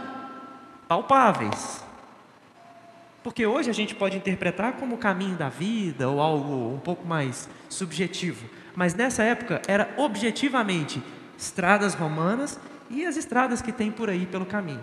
palpáveis. 0.87 1.83
Porque 3.23 3.45
hoje 3.45 3.69
a 3.69 3.73
gente 3.73 3.93
pode 3.93 4.17
interpretar 4.17 4.73
como 4.73 4.95
o 4.95 4.97
caminho 4.97 5.35
da 5.35 5.47
vida 5.47 6.09
ou 6.09 6.19
algo 6.19 6.73
um 6.73 6.79
pouco 6.79 7.07
mais 7.07 7.47
subjetivo. 7.69 8.49
Mas 8.75 8.95
nessa 8.95 9.21
época 9.21 9.61
era 9.67 9.93
objetivamente 9.97 11.03
estradas 11.37 11.93
romanas 11.93 12.59
e 12.89 13.05
as 13.05 13.15
estradas 13.17 13.61
que 13.61 13.71
tem 13.71 13.91
por 13.91 14.09
aí 14.09 14.25
pelo 14.25 14.47
caminho. 14.47 14.81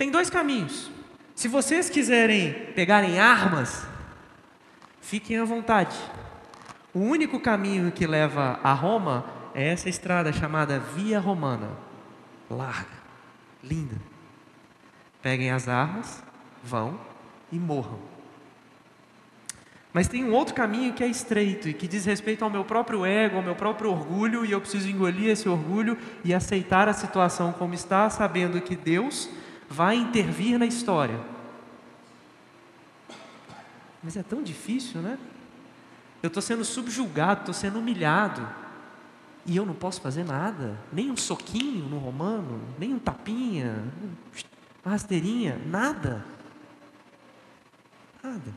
Tem 0.00 0.10
dois 0.10 0.30
caminhos. 0.30 0.90
Se 1.34 1.46
vocês 1.46 1.90
quiserem 1.90 2.54
pegarem 2.74 3.18
armas, 3.20 3.86
fiquem 4.98 5.36
à 5.36 5.44
vontade. 5.44 5.94
O 6.94 7.00
único 7.00 7.38
caminho 7.38 7.92
que 7.92 8.06
leva 8.06 8.58
a 8.64 8.72
Roma 8.72 9.26
é 9.54 9.68
essa 9.68 9.90
estrada 9.90 10.32
chamada 10.32 10.78
Via 10.78 11.20
Romana. 11.20 11.72
Larga, 12.48 12.96
linda. 13.62 13.96
Peguem 15.20 15.50
as 15.50 15.68
armas, 15.68 16.22
vão 16.64 16.98
e 17.52 17.58
morram. 17.58 17.98
Mas 19.92 20.08
tem 20.08 20.24
um 20.24 20.32
outro 20.32 20.54
caminho 20.54 20.94
que 20.94 21.04
é 21.04 21.08
estreito 21.08 21.68
e 21.68 21.74
que 21.74 21.86
diz 21.86 22.06
respeito 22.06 22.42
ao 22.42 22.48
meu 22.48 22.64
próprio 22.64 23.04
ego, 23.04 23.36
ao 23.36 23.42
meu 23.42 23.54
próprio 23.54 23.90
orgulho, 23.90 24.46
e 24.46 24.52
eu 24.52 24.62
preciso 24.62 24.88
engolir 24.88 25.28
esse 25.28 25.46
orgulho 25.46 25.98
e 26.24 26.32
aceitar 26.32 26.88
a 26.88 26.94
situação 26.94 27.52
como 27.52 27.74
está, 27.74 28.08
sabendo 28.08 28.62
que 28.62 28.74
Deus 28.74 29.28
vai 29.70 29.94
intervir 29.94 30.58
na 30.58 30.66
história. 30.66 31.20
Mas 34.02 34.16
é 34.16 34.22
tão 34.22 34.42
difícil, 34.42 35.00
né? 35.00 35.16
Eu 36.20 36.26
estou 36.26 36.42
sendo 36.42 36.64
subjugado, 36.64 37.40
estou 37.40 37.54
sendo 37.54 37.78
humilhado. 37.78 38.46
E 39.46 39.56
eu 39.56 39.64
não 39.64 39.74
posso 39.74 40.00
fazer 40.00 40.24
nada, 40.24 40.76
nem 40.92 41.10
um 41.10 41.16
soquinho 41.16 41.86
no 41.86 41.98
romano, 41.98 42.60
nem 42.78 42.92
um 42.92 42.98
tapinha, 42.98 43.84
uma 44.84 44.92
rasteirinha, 44.92 45.58
nada. 45.66 46.24
Nada. 48.22 48.52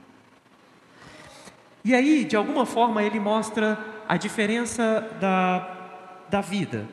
E 1.86 1.94
aí, 1.94 2.26
de 2.26 2.36
alguma 2.36 2.66
forma, 2.66 3.04
ele 3.04 3.20
mostra 3.20 3.78
a 4.10 4.18
diferença 4.18 5.02
da, 5.22 6.26
da 6.30 6.42
vida, 6.42 6.88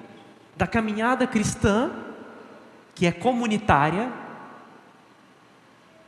da 0.56 0.66
caminhada 0.66 1.26
cristã 1.26 2.09
que 3.00 3.06
é 3.06 3.12
comunitária, 3.12 4.12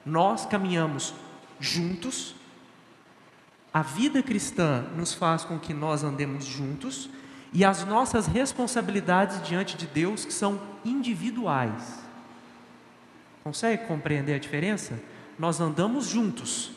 nós 0.05 0.45
caminhamos 0.45 1.15
juntos. 1.59 2.35
A 3.73 3.81
vida 3.81 4.23
cristã 4.23 4.85
nos 4.95 5.15
faz 5.15 5.43
com 5.43 5.59
que 5.59 5.73
nós 5.73 6.05
andemos 6.05 6.45
juntos 6.45 7.09
e 7.51 7.65
as 7.65 7.83
nossas 7.87 8.27
responsabilidades 8.27 9.43
diante 9.43 9.75
de 9.75 9.87
Deus 9.87 10.27
que 10.27 10.35
são 10.35 10.61
individuais. 10.85 11.99
Consegue 13.43 13.87
compreender 13.87 14.35
a 14.35 14.39
diferença? 14.39 15.01
Nós 15.39 15.63
andamos 15.63 16.09
juntos, 16.09 16.73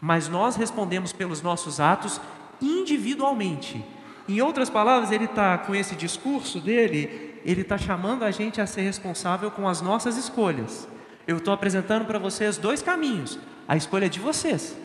mas 0.00 0.28
nós 0.28 0.54
respondemos 0.54 1.12
pelos 1.12 1.42
nossos 1.42 1.80
atos 1.80 2.20
individualmente. 2.62 3.84
Em 4.28 4.40
outras 4.40 4.70
palavras, 4.70 5.10
ele 5.10 5.24
está 5.24 5.58
com 5.58 5.74
esse 5.74 5.96
discurso 5.96 6.60
dele 6.60 7.27
ele 7.50 7.62
está 7.62 7.78
chamando 7.78 8.24
a 8.24 8.30
gente 8.30 8.60
a 8.60 8.66
ser 8.66 8.82
responsável 8.82 9.50
com 9.50 9.66
as 9.66 9.80
nossas 9.80 10.18
escolhas. 10.18 10.86
Eu 11.26 11.38
estou 11.38 11.54
apresentando 11.54 12.04
para 12.04 12.18
vocês 12.18 12.58
dois 12.58 12.82
caminhos, 12.82 13.38
a 13.66 13.74
escolha 13.74 14.04
é 14.04 14.08
de 14.08 14.20
vocês. 14.20 14.76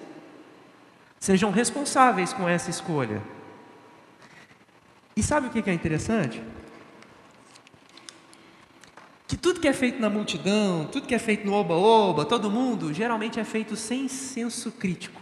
Sejam 1.20 1.51
responsáveis 1.51 2.32
com 2.32 2.48
essa 2.48 2.70
escolha. 2.70 3.22
E 5.13 5.22
sabe 5.22 5.48
o 5.48 5.50
que 5.50 5.70
é 5.70 5.74
interessante? 5.74 6.41
Que 9.27 9.36
tudo 9.36 9.60
que 9.60 9.67
é 9.67 9.74
feito 9.74 10.00
na 10.00 10.10
multidão, 10.10 10.88
tudo 10.89 11.05
que 11.05 11.15
é 11.15 11.20
feito 11.20 11.46
no 11.46 11.53
oba-oba, 11.53 12.24
todo 12.24 12.50
mundo, 12.50 12.93
geralmente 12.93 13.41
é 13.41 13.43
feito 13.43 13.75
sem 13.75 14.08
senso 14.08 14.72
crítico. 14.72 15.20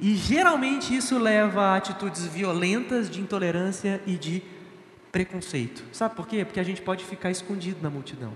E 0.00 0.16
geralmente 0.16 0.96
isso 0.96 1.18
leva 1.18 1.62
a 1.62 1.76
atitudes 1.76 2.26
violentas 2.26 3.08
de 3.08 3.20
intolerância 3.20 4.02
e 4.04 4.16
de 4.16 4.42
preconceito. 5.12 5.84
Sabe 5.92 6.16
por 6.16 6.26
quê? 6.26 6.44
Porque 6.44 6.58
a 6.58 6.64
gente 6.64 6.80
pode 6.80 7.04
ficar 7.04 7.30
escondido 7.30 7.82
na 7.82 7.90
multidão. 7.90 8.32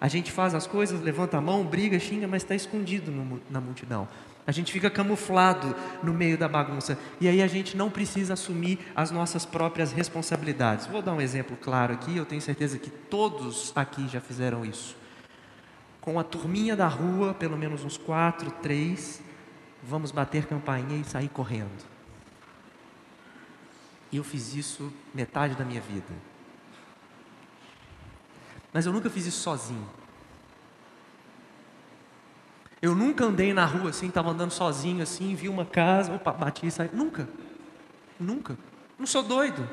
A 0.00 0.08
gente 0.08 0.30
faz 0.30 0.54
as 0.54 0.66
coisas, 0.66 1.00
levanta 1.00 1.38
a 1.38 1.40
mão, 1.40 1.64
briga, 1.64 1.98
xinga, 1.98 2.28
mas 2.28 2.42
está 2.42 2.54
escondido 2.54 3.10
no, 3.10 3.40
na 3.48 3.60
multidão. 3.60 4.06
A 4.46 4.52
gente 4.52 4.70
fica 4.72 4.90
camuflado 4.90 5.74
no 6.02 6.12
meio 6.12 6.36
da 6.36 6.46
bagunça. 6.46 6.98
E 7.20 7.28
aí 7.28 7.42
a 7.42 7.46
gente 7.46 7.76
não 7.76 7.90
precisa 7.90 8.34
assumir 8.34 8.78
as 8.94 9.10
nossas 9.10 9.46
próprias 9.46 9.92
responsabilidades. 9.92 10.86
Vou 10.86 11.00
dar 11.00 11.14
um 11.14 11.20
exemplo 11.20 11.56
claro 11.56 11.94
aqui, 11.94 12.16
eu 12.16 12.26
tenho 12.26 12.42
certeza 12.42 12.78
que 12.78 12.90
todos 12.90 13.72
aqui 13.74 14.06
já 14.06 14.20
fizeram 14.20 14.64
isso. 14.64 14.96
Com 16.00 16.20
a 16.20 16.24
turminha 16.24 16.76
da 16.76 16.86
rua, 16.86 17.32
pelo 17.32 17.56
menos 17.56 17.82
uns 17.84 17.96
quatro, 17.96 18.50
três, 18.62 19.20
vamos 19.82 20.12
bater 20.12 20.46
campainha 20.46 20.96
e 20.96 21.04
sair 21.04 21.28
correndo. 21.28 21.95
E 24.10 24.16
eu 24.16 24.24
fiz 24.24 24.54
isso 24.54 24.92
metade 25.14 25.54
da 25.54 25.64
minha 25.64 25.80
vida. 25.80 26.12
Mas 28.72 28.86
eu 28.86 28.92
nunca 28.92 29.08
fiz 29.10 29.26
isso 29.26 29.40
sozinho. 29.40 29.88
Eu 32.80 32.94
nunca 32.94 33.24
andei 33.24 33.52
na 33.52 33.64
rua 33.64 33.90
assim, 33.90 34.08
estava 34.08 34.30
andando 34.30 34.50
sozinho 34.50 35.02
assim, 35.02 35.34
vi 35.34 35.48
uma 35.48 35.64
casa, 35.64 36.14
opa, 36.14 36.32
bati 36.32 36.66
e 36.66 36.70
saí. 36.70 36.90
Nunca. 36.92 37.28
Nunca. 38.20 38.56
Não 38.98 39.06
sou 39.06 39.22
doido. 39.22 39.68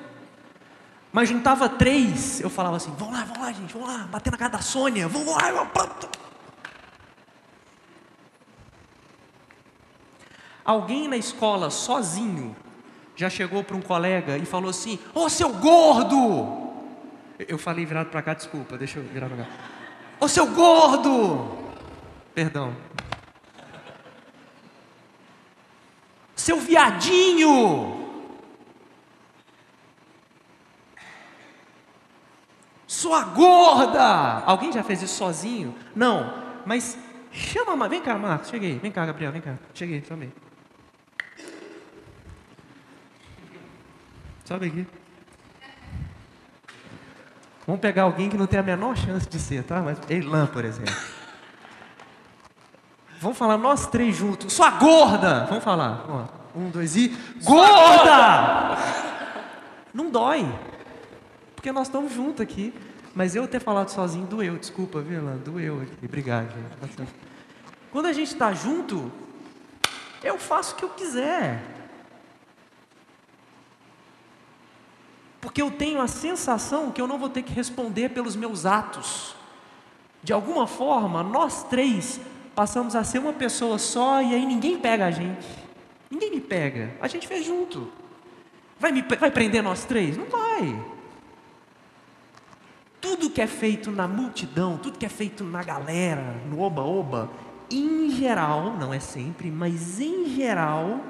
Mas 1.12 1.30
juntava 1.30 1.70
três, 1.70 2.42
eu 2.42 2.50
falava 2.50 2.78
assim: 2.78 2.92
vamos 2.98 3.14
lá, 3.14 3.24
vamos 3.24 3.40
lá, 3.40 3.52
gente, 3.52 3.74
vamos 3.74 3.88
lá, 3.88 4.08
bater 4.08 4.32
na 4.32 4.38
casa 4.38 4.54
da 4.54 4.62
Sônia, 4.62 5.08
vamos 5.08 5.28
lá. 5.28 5.72
Alguém 10.66 11.08
na 11.08 11.18
escola 11.18 11.70
sozinho 11.70 12.56
já 13.16 13.30
chegou 13.30 13.64
para 13.64 13.76
um 13.76 13.82
colega 13.82 14.38
e 14.38 14.46
falou 14.46 14.70
assim: 14.70 15.00
Ô 15.14 15.30
seu 15.30 15.50
gordo! 15.54 16.62
Eu 17.40 17.58
falei 17.58 17.86
virado 17.86 18.10
para 18.10 18.22
cá, 18.22 18.34
desculpa, 18.34 18.78
deixa 18.78 19.00
eu 19.00 19.04
virar 19.04 19.28
para 19.28 19.44
cá. 19.44 19.50
Ô 20.20 20.28
seu 20.28 20.48
gordo! 20.48 21.58
Perdão. 22.34 22.76
Seu 26.36 26.60
viadinho! 26.60 28.04
Sua 32.88 33.24
gorda! 33.24 34.44
Alguém 34.46 34.72
já 34.72 34.84
fez 34.84 35.02
isso 35.02 35.16
sozinho? 35.16 35.76
Não, 35.96 36.34
mas 36.66 36.98
chama, 37.32 37.88
vem 37.88 38.02
cá, 38.02 38.18
Marcos, 38.18 38.50
cheguei, 38.50 38.78
vem 38.80 38.92
cá, 38.92 39.06
Gabriel, 39.06 39.32
vem 39.32 39.42
cá, 39.42 39.58
cheguei, 39.74 40.04
chamei. 40.08 40.32
Sobe 44.44 44.68
aqui. 44.68 44.88
Vamos 47.66 47.80
pegar 47.80 48.04
alguém 48.04 48.30
que 48.30 48.38
não 48.38 48.46
tem 48.46 48.60
a 48.60 48.64
menor 48.64 48.98
chance 48.98 49.28
de 49.28 49.40
ser, 49.40 49.64
tá? 49.64 49.82
Mas 49.82 49.98
Eilan, 50.10 50.48
por 50.48 50.66
exemplo. 50.66 50.94
Vamos 53.22 53.38
falar 53.38 53.58
nós 53.58 53.88
três 53.88 54.16
juntos. 54.16 54.52
Sua 54.52 54.70
gorda! 54.72 55.46
Vamos 55.46 55.64
falar. 55.64 56.06
Um, 56.54 56.70
dois 56.70 56.98
e. 56.98 57.18
Gorda! 57.42 58.78
Não 59.94 60.10
dói. 60.10 60.46
Porque 61.56 61.72
nós 61.72 61.88
estamos 61.88 62.12
juntos 62.12 62.42
aqui. 62.42 62.74
Mas 63.16 63.36
eu 63.36 63.48
ter 63.48 63.62
falado 63.62 63.90
sozinho 63.90 64.26
doeu. 64.26 64.58
Desculpa, 64.58 65.00
viu, 65.00 65.20
Eilan? 65.20 65.38
Doeu 65.38 65.82
aqui. 65.84 66.06
Obrigado, 66.06 66.52
gente. 66.52 67.10
Quando 67.92 68.08
a 68.08 68.14
gente 68.14 68.34
está 68.34 68.54
junto, 68.54 69.10
eu 70.22 70.38
faço 70.38 70.74
o 70.74 70.78
que 70.78 70.84
eu 70.84 70.90
quiser. 70.90 71.62
Porque 75.44 75.62
eu 75.62 75.70
tenho 75.70 76.00
a 76.00 76.08
sensação 76.08 76.90
que 76.90 77.02
eu 77.02 77.06
não 77.06 77.20
vou 77.20 77.28
ter 77.28 77.44
que 77.44 77.52
responder 77.52 78.08
pelos 78.12 78.34
meus 78.34 78.66
atos. 78.66 79.36
De 80.24 80.32
alguma 80.32 80.66
forma, 80.66 81.22
nós 81.22 81.64
três 81.64 82.18
passamos 82.56 82.96
a 82.96 83.04
ser 83.04 83.20
uma 83.20 83.34
pessoa 83.34 83.78
só 83.78 84.22
e 84.22 84.34
aí 84.34 84.46
ninguém 84.46 84.80
pega 84.80 85.06
a 85.06 85.12
gente. 85.12 85.46
Ninguém 86.10 86.32
me 86.32 86.40
pega. 86.40 86.96
A 87.02 87.10
gente 87.10 87.28
fez 87.28 87.46
junto. 87.46 87.92
Vai, 88.80 88.94
me, 88.94 89.02
vai 89.02 89.30
prender 89.30 89.62
nós 89.62 89.84
três? 89.84 90.16
Não 90.16 90.28
vai. 90.28 90.82
Tudo 93.02 93.30
que 93.30 93.42
é 93.42 93.48
feito 93.48 93.92
na 93.92 94.08
multidão, 94.08 94.78
tudo 94.78 94.98
que 94.98 95.06
é 95.06 95.10
feito 95.10 95.44
na 95.44 95.62
galera, 95.62 96.38
no 96.50 96.62
oba-oba, 96.62 97.30
em 97.70 98.10
geral, 98.12 98.78
não 98.80 98.94
é 98.94 99.00
sempre, 99.02 99.52
mas 99.52 100.00
em 100.00 100.26
geral, 100.34 101.02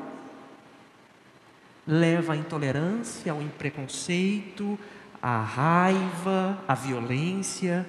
leva 1.86 2.34
à 2.34 2.36
intolerância, 2.36 3.32
ao 3.32 3.40
preconceito, 3.58 4.80
à 5.22 5.42
raiva, 5.42 6.62
à 6.68 6.76
violência. 6.76 7.86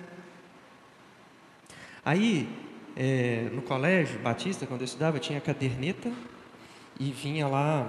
Aí, 2.04 2.48
é, 2.96 3.48
no 3.52 3.62
colégio 3.62 4.18
batista, 4.20 4.66
quando 4.66 4.82
eu 4.82 4.84
estudava, 4.84 5.16
eu 5.16 5.20
tinha 5.20 5.40
caderneta 5.40 6.12
e 6.98 7.10
vinha 7.10 7.46
lá 7.46 7.88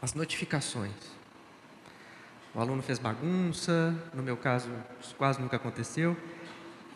as 0.00 0.14
notificações. 0.14 0.92
O 2.54 2.60
aluno 2.60 2.82
fez 2.82 2.98
bagunça, 2.98 3.94
no 4.14 4.22
meu 4.22 4.36
caso, 4.36 4.70
isso 5.00 5.14
quase 5.16 5.40
nunca 5.40 5.56
aconteceu. 5.56 6.16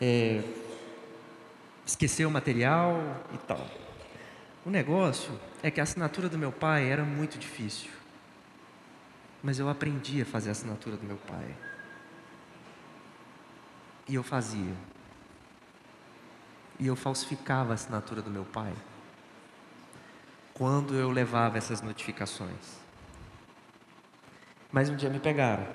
É, 0.01 0.41
esqueceu 1.85 2.27
o 2.27 2.31
material 2.31 2.99
e 3.33 3.37
tal. 3.37 3.65
O 4.65 4.69
negócio 4.69 5.31
é 5.63 5.71
que 5.71 5.79
a 5.79 5.83
assinatura 5.83 6.27
do 6.27 6.37
meu 6.37 6.51
pai 6.51 6.91
era 6.91 7.05
muito 7.05 7.39
difícil. 7.39 7.89
Mas 9.41 9.59
eu 9.59 9.69
aprendi 9.69 10.21
a 10.21 10.25
fazer 10.25 10.49
a 10.49 10.51
assinatura 10.51 10.97
do 10.97 11.05
meu 11.05 11.15
pai. 11.15 11.55
E 14.09 14.15
eu 14.15 14.23
fazia. 14.23 14.73
E 16.77 16.85
eu 16.85 16.97
falsificava 16.97 17.71
a 17.71 17.75
assinatura 17.75 18.21
do 18.21 18.29
meu 18.29 18.43
pai. 18.43 18.73
Quando 20.53 20.95
eu 20.95 21.09
levava 21.09 21.57
essas 21.57 21.81
notificações. 21.81 22.77
Mas 24.69 24.89
um 24.89 24.97
dia 24.97 25.09
me 25.09 25.19
pegaram. 25.19 25.65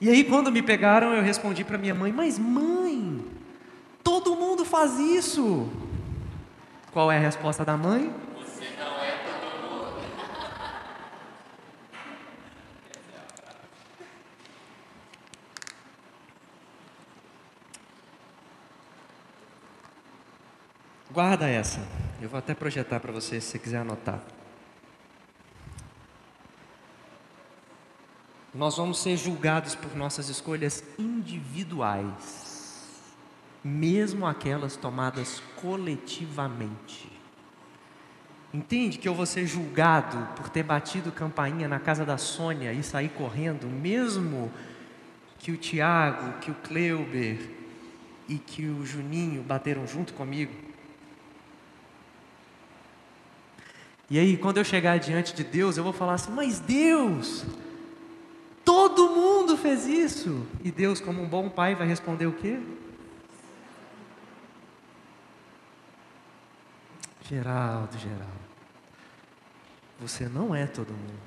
E 0.00 0.08
aí, 0.08 0.24
quando 0.24 0.50
me 0.50 0.62
pegaram, 0.62 1.12
eu 1.14 1.22
respondi 1.22 1.62
para 1.62 1.78
minha 1.78 1.94
mãe: 1.94 2.10
Mas, 2.10 2.38
mãe, 2.38 3.24
todo 4.02 4.34
mundo 4.34 4.64
faz 4.64 4.98
isso. 4.98 5.70
Qual 6.92 7.10
é 7.10 7.16
a 7.16 7.20
resposta 7.20 7.64
da 7.64 7.74
mãe? 7.74 8.14
Você 8.36 8.68
não 8.78 9.02
é 9.02 9.16
todo 9.24 9.62
mundo. 9.62 10.02
Guarda 21.10 21.48
essa. 21.48 21.80
Eu 22.20 22.28
vou 22.28 22.38
até 22.38 22.54
projetar 22.54 23.00
para 23.00 23.10
você 23.10 23.40
se 23.40 23.52
você 23.52 23.58
quiser 23.58 23.78
anotar. 23.78 24.20
Nós 28.54 28.76
vamos 28.76 29.00
ser 29.00 29.16
julgados 29.16 29.74
por 29.74 29.96
nossas 29.96 30.28
escolhas 30.28 30.84
individuais 30.98 32.51
mesmo 33.64 34.26
aquelas 34.26 34.76
tomadas 34.76 35.42
coletivamente. 35.60 37.10
Entende 38.52 38.98
que 38.98 39.08
eu 39.08 39.14
vou 39.14 39.24
ser 39.24 39.46
julgado 39.46 40.28
por 40.36 40.48
ter 40.48 40.62
batido 40.62 41.10
campainha 41.10 41.66
na 41.66 41.78
casa 41.80 42.04
da 42.04 42.18
Sônia 42.18 42.72
e 42.72 42.82
sair 42.82 43.08
correndo, 43.08 43.66
mesmo 43.66 44.52
que 45.38 45.50
o 45.50 45.56
Tiago, 45.56 46.38
que 46.40 46.50
o 46.50 46.54
Cleuber 46.54 47.38
e 48.28 48.36
que 48.38 48.66
o 48.66 48.84
Juninho 48.84 49.42
bateram 49.42 49.86
junto 49.86 50.12
comigo? 50.12 50.52
E 54.10 54.18
aí, 54.18 54.36
quando 54.36 54.58
eu 54.58 54.64
chegar 54.64 54.98
diante 54.98 55.34
de 55.34 55.42
Deus, 55.42 55.78
eu 55.78 55.84
vou 55.84 55.92
falar 55.94 56.14
assim: 56.14 56.32
Mas 56.32 56.60
Deus, 56.60 57.46
todo 58.62 59.08
mundo 59.08 59.56
fez 59.56 59.86
isso. 59.86 60.46
E 60.62 60.70
Deus, 60.70 61.00
como 61.00 61.22
um 61.22 61.26
bom 61.26 61.48
pai, 61.48 61.74
vai 61.74 61.86
responder 61.86 62.26
o 62.26 62.32
quê? 62.32 62.60
Geraldo, 67.32 67.96
Geraldo, 67.96 68.26
você 69.98 70.28
não 70.28 70.54
é 70.54 70.66
todo 70.66 70.92
mundo. 70.92 71.22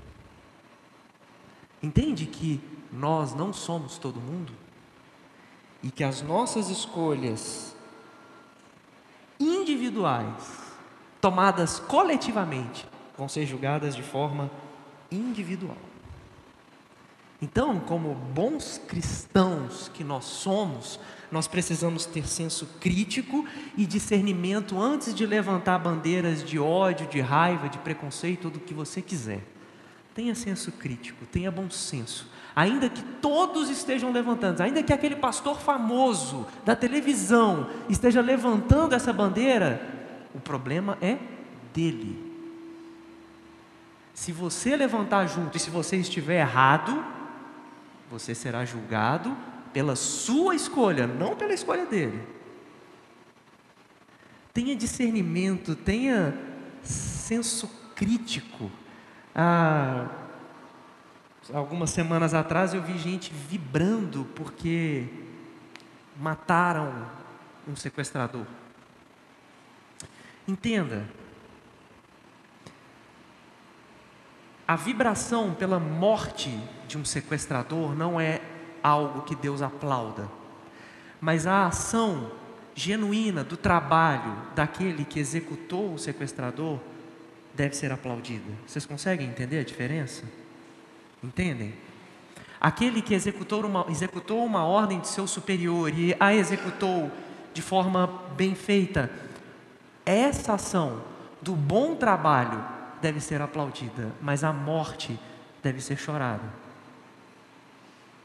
Entende 1.82 2.28
que 2.28 2.62
nós 2.91 3.34
não 3.34 3.52
somos 3.52 3.98
todo 3.98 4.22
mundo? 4.22 4.54
E 5.82 5.89
que 5.89 6.04
as 6.04 6.22
nossas 6.22 6.70
escolhas 6.70 7.76
individuais, 9.39 10.76
tomadas 11.20 11.80
coletivamente, 11.80 12.88
vão 13.18 13.28
ser 13.28 13.48
julgadas 13.48 13.96
de 13.96 14.04
forma 14.04 14.52
individual. 15.12 15.78
Então, 17.41 17.80
como 17.80 18.13
bons 18.13 18.82
cristãos 18.88 19.91
que 19.93 20.04
nós 20.04 20.26
somos, 20.26 21.00
nós 21.32 21.48
precisamos 21.48 22.06
ter 22.06 22.28
senso 22.28 22.65
crítico 22.80 23.45
e 23.78 23.86
discernimento 23.86 24.80
antes 24.82 25.13
de 25.13 25.26
levantar 25.26 25.80
bandeiras 25.80 26.43
de 26.43 26.58
ódio, 26.58 27.08
de 27.08 27.19
raiva, 27.19 27.67
de 27.67 27.78
preconceito, 27.80 28.50
do 28.50 28.60
que 28.60 28.74
você 28.74 29.02
quiser. 29.02 29.43
Tenha 30.13 30.34
senso 30.34 30.71
crítico, 30.71 31.26
tenha 31.26 31.52
bom 31.52 31.69
senso. 31.69 32.32
Ainda 32.56 32.88
que 32.88 33.04
todos 33.04 33.69
estejam 33.69 34.13
levantando, 34.13 34.62
ainda 34.62 34.82
que 34.82 34.93
aquele 34.93 35.17
pastor 35.17 35.60
famoso 35.60 36.48
da 36.63 36.74
televisão 36.74 37.69
esteja 37.89 38.21
levantando 38.21 38.95
essa 38.95 39.12
bandeira, 39.12 39.86
o 40.34 40.39
problema 40.39 40.98
é 41.02 41.17
dele. 41.74 42.34
Se 44.13 44.32
você 44.32 44.78
levantar 44.78 45.28
junto 45.28 45.58
e 45.58 45.60
se 45.60 45.69
você 45.69 45.98
estiver 45.98 46.39
errado, 46.39 47.14
você 48.19 48.34
será 48.34 48.63
julgado 48.63 49.36
pela 49.73 49.95
sua 49.95 50.56
escolha, 50.56 51.06
não 51.06 51.36
pela 51.36 51.54
escolha 51.54 51.86
dele. 51.86 52.25
Tenha 54.54 54.73
discernimento, 54.73 55.75
tenha 55.75 56.34
senso 56.82 57.69
crítico. 57.93 58.71
Ah, 59.36 60.08
algumas 61.54 61.89
semanas 61.89 62.34
atrás 62.34 62.73
eu 62.73 62.82
vi 62.82 62.97
gente 62.97 63.34
vibrando 63.34 64.25
porque 64.34 65.10
mataram 66.17 67.12
um 67.67 67.75
sequestrador. 67.75 68.45
Entenda, 70.47 71.06
a 74.67 74.75
vibração 74.75 75.54
pela 75.54 75.80
morte 75.80 76.58
de 76.88 76.97
um 76.97 77.06
sequestrador 77.06 77.95
não 77.95 78.19
é 78.19 78.41
algo 78.82 79.21
que 79.21 79.36
Deus 79.36 79.62
aplauda, 79.62 80.30
mas 81.21 81.45
a 81.45 81.67
ação 81.67 82.32
genuína 82.73 83.43
do 83.43 83.56
trabalho 83.56 84.36
daquele 84.56 85.06
que 85.06 85.19
executou 85.19 85.93
o 85.93 85.99
sequestrador 85.99 86.80
deve 87.54 87.75
ser 87.75 87.91
aplaudida. 87.91 88.51
Vocês 88.67 88.86
conseguem 88.86 89.28
entender 89.28 89.60
a 89.60 89.63
diferença? 89.63 90.23
Entendem? 91.23 91.73
Aquele 92.60 93.01
que 93.01 93.13
executou 93.13 93.65
uma, 93.65 93.86
executou 93.89 94.43
uma 94.43 94.65
ordem 94.65 94.99
de 94.99 95.08
seu 95.08 95.28
superior 95.28 95.93
e 95.97 96.15
a 96.19 96.34
executou 96.34 97.12
de 97.54 97.62
forma 97.62 98.08
bem 98.36 98.54
feita, 98.56 99.10
essa 100.06 100.54
ação 100.54 101.01
do 101.41 101.56
bom 101.56 101.95
trabalho 101.95 102.75
deve 103.06 103.20
ser 103.20 103.39
aplaudida, 103.39 104.12
mas 104.20 104.44
a 104.44 104.52
morte 104.52 105.20
deve 105.62 105.80
ser 105.80 105.96
chorada. 105.96 106.52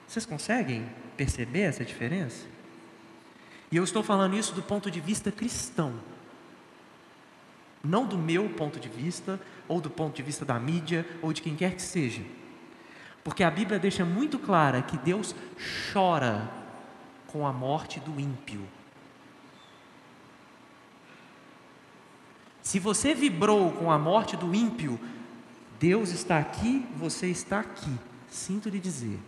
Vocês 0.09 0.25
conseguem 0.25 0.89
perceber 1.19 1.65
essa 1.65 1.85
diferença? 1.85 2.47
E 3.71 3.77
eu 3.77 3.85
estou 3.85 4.03
falando 4.03 4.35
isso 4.35 4.55
do 4.55 4.63
ponto 4.63 4.91
de 4.91 4.99
vista 4.99 5.31
cristão. 5.31 5.93
Não 7.85 8.07
do 8.07 8.17
meu 8.17 8.49
ponto 8.49 8.81
de 8.81 8.89
vista, 8.89 9.39
ou 9.69 9.83
do 9.83 9.91
ponto 9.91 10.17
de 10.17 10.23
vista 10.23 10.47
da 10.47 10.59
mídia, 10.59 11.07
ou 11.21 11.31
de 11.31 11.43
quem 11.43 11.55
quer 11.55 11.75
que 11.75 11.83
seja. 11.83 12.23
Porque 13.23 13.45
a 13.45 13.51
Bíblia 13.51 13.79
deixa 13.79 14.03
muito 14.03 14.39
clara 14.39 14.81
que 14.81 14.97
Deus 14.97 15.35
chora 15.93 16.51
com 17.27 17.47
a 17.47 17.53
morte 17.53 18.01
do 18.01 18.19
ímpio. 18.19 18.67
Se 22.63 22.79
você 22.79 23.15
vibrou 23.15 23.73
com 23.73 23.91
a 23.91 23.99
morte 23.99 24.37
do 24.37 24.55
ímpio, 24.55 24.99
Deus 25.79 26.11
está 26.11 26.39
aqui, 26.39 26.87
você 26.97 27.27
está 27.27 27.61
aqui. 27.61 27.99
Sinto 28.29 28.69
lhe 28.69 28.79
dizer. 28.79 29.19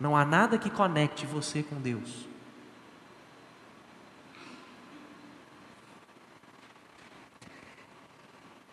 Não 0.00 0.16
há 0.16 0.24
nada 0.24 0.56
que 0.58 0.70
conecte 0.70 1.26
você 1.26 1.62
com 1.62 1.80
Deus. 1.80 2.26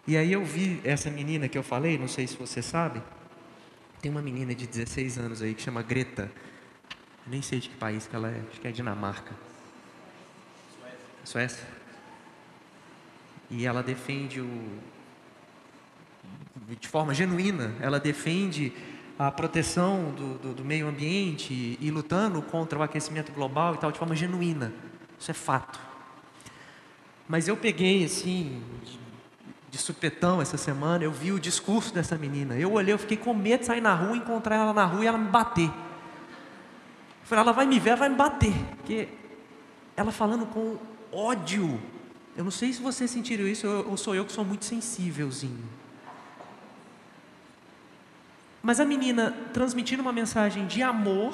E 0.08 0.16
aí 0.16 0.32
eu 0.32 0.46
vi 0.46 0.80
essa 0.84 1.10
menina 1.10 1.50
que 1.50 1.58
eu 1.58 1.64
falei, 1.64 1.98
não 1.98 2.08
sei 2.08 2.28
se 2.28 2.38
você 2.38 2.62
sabe. 2.62 3.02
Tem 4.00 4.12
uma 4.12 4.22
menina 4.22 4.54
de 4.54 4.68
16 4.68 5.18
anos 5.18 5.42
aí 5.42 5.56
que 5.56 5.64
chama 5.64 5.82
Greta. 5.82 6.32
Eu 7.26 7.32
nem 7.32 7.42
sei 7.42 7.60
de 7.60 7.70
que 7.70 7.76
país 7.76 8.06
que 8.06 8.16
ela 8.16 8.30
é, 8.30 8.40
acho 8.52 8.62
que 8.62 8.68
é 8.68 8.72
Dinamarca. 8.72 9.34
Suécia. 10.78 11.58
Suécia. 11.58 11.85
E 13.50 13.66
ela 13.66 13.84
defende 13.84 14.42
o. 14.42 14.80
De 16.80 16.88
forma 16.88 17.14
genuína, 17.14 17.76
ela 17.80 18.00
defende 18.00 18.74
a 19.18 19.32
proteção 19.32 20.12
do, 20.12 20.38
do, 20.38 20.54
do 20.56 20.66
meio 20.66 20.88
ambiente 20.88 21.78
e 21.80 21.92
lutando 21.92 22.42
contra 22.42 22.78
o 22.80 22.84
aquecimento 22.84 23.32
global 23.32 23.76
e 23.76 23.78
tal, 23.78 23.92
de 23.92 24.00
forma 24.00 24.16
genuína. 24.16 24.74
Isso 25.20 25.32
é 25.32 25.34
fato. 25.34 25.80
Mas 27.28 27.48
eu 27.48 27.56
peguei 27.56 28.04
assim, 28.04 28.62
de 29.70 29.78
supetão 29.78 30.42
essa 30.42 30.58
semana, 30.58 31.04
eu 31.04 31.12
vi 31.12 31.32
o 31.32 31.40
discurso 31.40 31.94
dessa 31.94 32.18
menina. 32.18 32.56
Eu 32.56 32.74
olhei, 32.74 32.94
eu 32.94 32.98
fiquei 32.98 33.18
com 33.18 33.34
medo 33.34 33.62
de 33.62 33.66
sair 33.66 33.82
na 33.82 33.94
rua, 33.94 34.16
encontrar 34.16 34.56
ela 34.56 34.74
na 34.74 34.86
rua 34.86 35.04
e 35.04 35.08
ela 35.08 35.18
me 35.18 35.30
bater. 35.30 35.68
Eu 35.68 35.74
falei, 37.24 37.44
ela 37.44 37.52
vai 37.52 37.66
me 37.66 37.80
ver, 37.80 37.90
ela 37.92 38.00
vai 38.00 38.10
me 38.10 38.16
bater. 38.16 38.54
Porque 38.78 39.08
ela 39.96 40.12
falando 40.12 40.46
com 40.46 40.78
ódio. 41.12 41.80
Eu 42.36 42.44
não 42.44 42.52
sei 42.52 42.74
se 42.74 42.82
vocês 42.82 43.10
sentiram 43.10 43.48
isso 43.48 43.68
ou 43.68 43.96
sou 43.96 44.14
eu 44.14 44.26
que 44.26 44.32
sou 44.32 44.44
muito 44.44 44.66
sensívelzinho. 44.66 45.64
Mas 48.62 48.80
a 48.80 48.86
menina 48.86 49.32
transmitindo 49.54 50.02
uma 50.02 50.12
mensagem 50.12 50.66
de 50.66 50.82
amor 50.82 51.34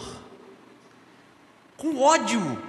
com 1.78 1.98
ódio. 1.98 2.62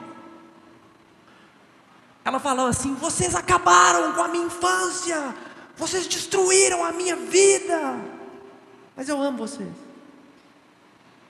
Ela 2.24 2.38
falou 2.38 2.66
assim: 2.66 2.94
Vocês 2.94 3.34
acabaram 3.34 4.14
com 4.14 4.22
a 4.22 4.28
minha 4.28 4.46
infância, 4.46 5.34
vocês 5.76 6.06
destruíram 6.06 6.84
a 6.84 6.92
minha 6.92 7.16
vida, 7.16 8.00
mas 8.96 9.08
eu 9.08 9.20
amo 9.20 9.38
vocês. 9.38 9.68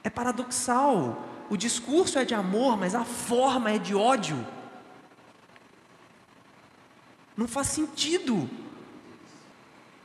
É 0.05 0.11
paradoxal. 0.11 1.29
O 1.51 1.57
discurso 1.57 2.19
é 2.19 2.25
de 2.25 2.35
amor, 2.35 2.79
mas 2.79 2.95
a 2.95 3.05
forma 3.05 3.71
é 3.71 3.79
de 3.79 3.95
ódio. 3.95 4.47
Não 7.37 7.49
faz 7.49 7.68
sentido. 7.68 8.49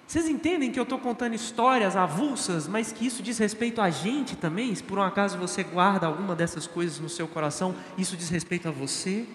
Vocês 0.08 0.30
entendem 0.30 0.72
que 0.72 0.80
eu 0.80 0.84
estou 0.84 0.98
contando 0.98 1.34
histórias 1.34 1.98
avulsas, 1.98 2.66
mas 2.66 2.94
que 2.94 3.06
isso 3.06 3.22
diz 3.22 3.38
respeito 3.38 3.82
a 3.82 3.90
gente 3.90 4.38
também? 4.38 4.74
Se 4.74 4.82
por 4.82 4.98
um 4.98 5.04
acaso 5.04 5.38
você 5.38 5.64
guarda 5.64 6.08
alguma 6.08 6.34
dessas 6.34 6.66
coisas 6.66 6.98
no 7.00 7.10
seu 7.10 7.28
coração, 7.28 7.76
isso 7.98 8.16
diz 8.16 8.30
respeito 8.30 8.70
a 8.70 8.72
você? 8.72 9.26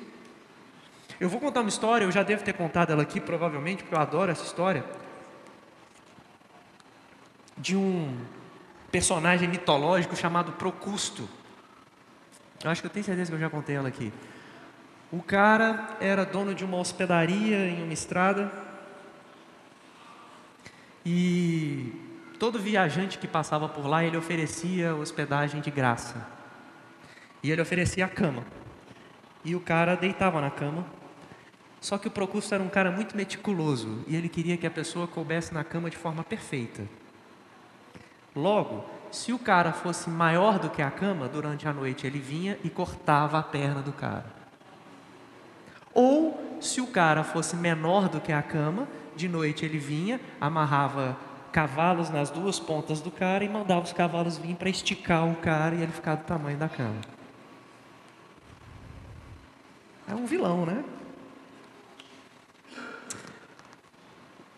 Eu 1.20 1.28
vou 1.28 1.38
contar 1.38 1.60
uma 1.60 1.68
história, 1.68 2.06
eu 2.06 2.10
já 2.10 2.22
devo 2.22 2.42
ter 2.42 2.54
contado 2.54 2.90
ela 2.90 3.02
aqui, 3.02 3.20
provavelmente, 3.20 3.82
porque 3.82 3.94
eu 3.94 4.00
adoro 4.00 4.32
essa 4.32 4.44
história. 4.44 4.82
De 7.58 7.76
um 7.76 8.16
personagem 8.90 9.46
mitológico 9.48 10.16
chamado 10.16 10.52
Procusto. 10.52 11.28
Eu 12.64 12.70
acho 12.70 12.80
que 12.80 12.86
eu 12.86 12.90
tenho 12.90 13.04
certeza 13.04 13.30
que 13.30 13.36
eu 13.36 13.40
já 13.40 13.50
contei 13.50 13.76
ela 13.76 13.88
aqui. 13.88 14.10
O 15.12 15.22
cara 15.22 15.96
era 16.00 16.24
dono 16.24 16.54
de 16.54 16.64
uma 16.64 16.78
hospedaria 16.78 17.68
em 17.68 17.82
uma 17.84 17.92
estrada 17.92 18.50
e 21.04 21.92
todo 22.38 22.58
viajante 22.58 23.18
que 23.18 23.28
passava 23.28 23.68
por 23.68 23.86
lá, 23.86 24.04
ele 24.04 24.16
oferecia 24.16 24.94
hospedagem 24.94 25.60
de 25.60 25.70
graça. 25.70 26.26
E 27.42 27.50
ele 27.50 27.60
oferecia 27.60 28.04
a 28.04 28.08
cama. 28.08 28.42
E 29.44 29.54
o 29.54 29.60
cara 29.60 29.96
deitava 29.96 30.40
na 30.40 30.50
cama. 30.50 30.86
Só 31.80 31.98
que 31.98 32.06
o 32.08 32.10
Procusto 32.10 32.54
era 32.54 32.62
um 32.62 32.68
cara 32.68 32.90
muito 32.90 33.16
meticuloso 33.16 34.04
e 34.06 34.14
ele 34.14 34.28
queria 34.28 34.56
que 34.56 34.66
a 34.66 34.70
pessoa 34.70 35.08
coubesse 35.08 35.52
na 35.52 35.64
cama 35.64 35.90
de 35.90 35.96
forma 35.96 36.22
perfeita. 36.22 36.88
Logo, 38.34 38.88
se 39.10 39.32
o 39.32 39.38
cara 39.38 39.72
fosse 39.72 40.08
maior 40.08 40.60
do 40.60 40.70
que 40.70 40.80
a 40.80 40.90
cama, 40.90 41.28
durante 41.28 41.66
a 41.66 41.72
noite 41.72 42.06
ele 42.06 42.20
vinha 42.20 42.56
e 42.62 42.70
cortava 42.70 43.38
a 43.38 43.42
perna 43.42 43.82
do 43.82 43.92
cara. 43.92 44.41
Ou, 45.94 46.58
se 46.60 46.80
o 46.80 46.86
cara 46.86 47.22
fosse 47.22 47.56
menor 47.56 48.08
do 48.08 48.20
que 48.20 48.32
a 48.32 48.42
cama, 48.42 48.88
de 49.14 49.28
noite 49.28 49.64
ele 49.64 49.78
vinha, 49.78 50.20
amarrava 50.40 51.16
cavalos 51.52 52.08
nas 52.08 52.30
duas 52.30 52.58
pontas 52.58 53.00
do 53.00 53.10
cara 53.10 53.44
e 53.44 53.48
mandava 53.48 53.82
os 53.82 53.92
cavalos 53.92 54.38
vir 54.38 54.56
para 54.56 54.70
esticar 54.70 55.28
o 55.28 55.36
cara 55.36 55.74
e 55.74 55.82
ele 55.82 55.92
ficar 55.92 56.14
do 56.14 56.24
tamanho 56.24 56.56
da 56.56 56.68
cama. 56.68 57.00
É 60.08 60.14
um 60.14 60.26
vilão, 60.26 60.64
né? 60.66 60.82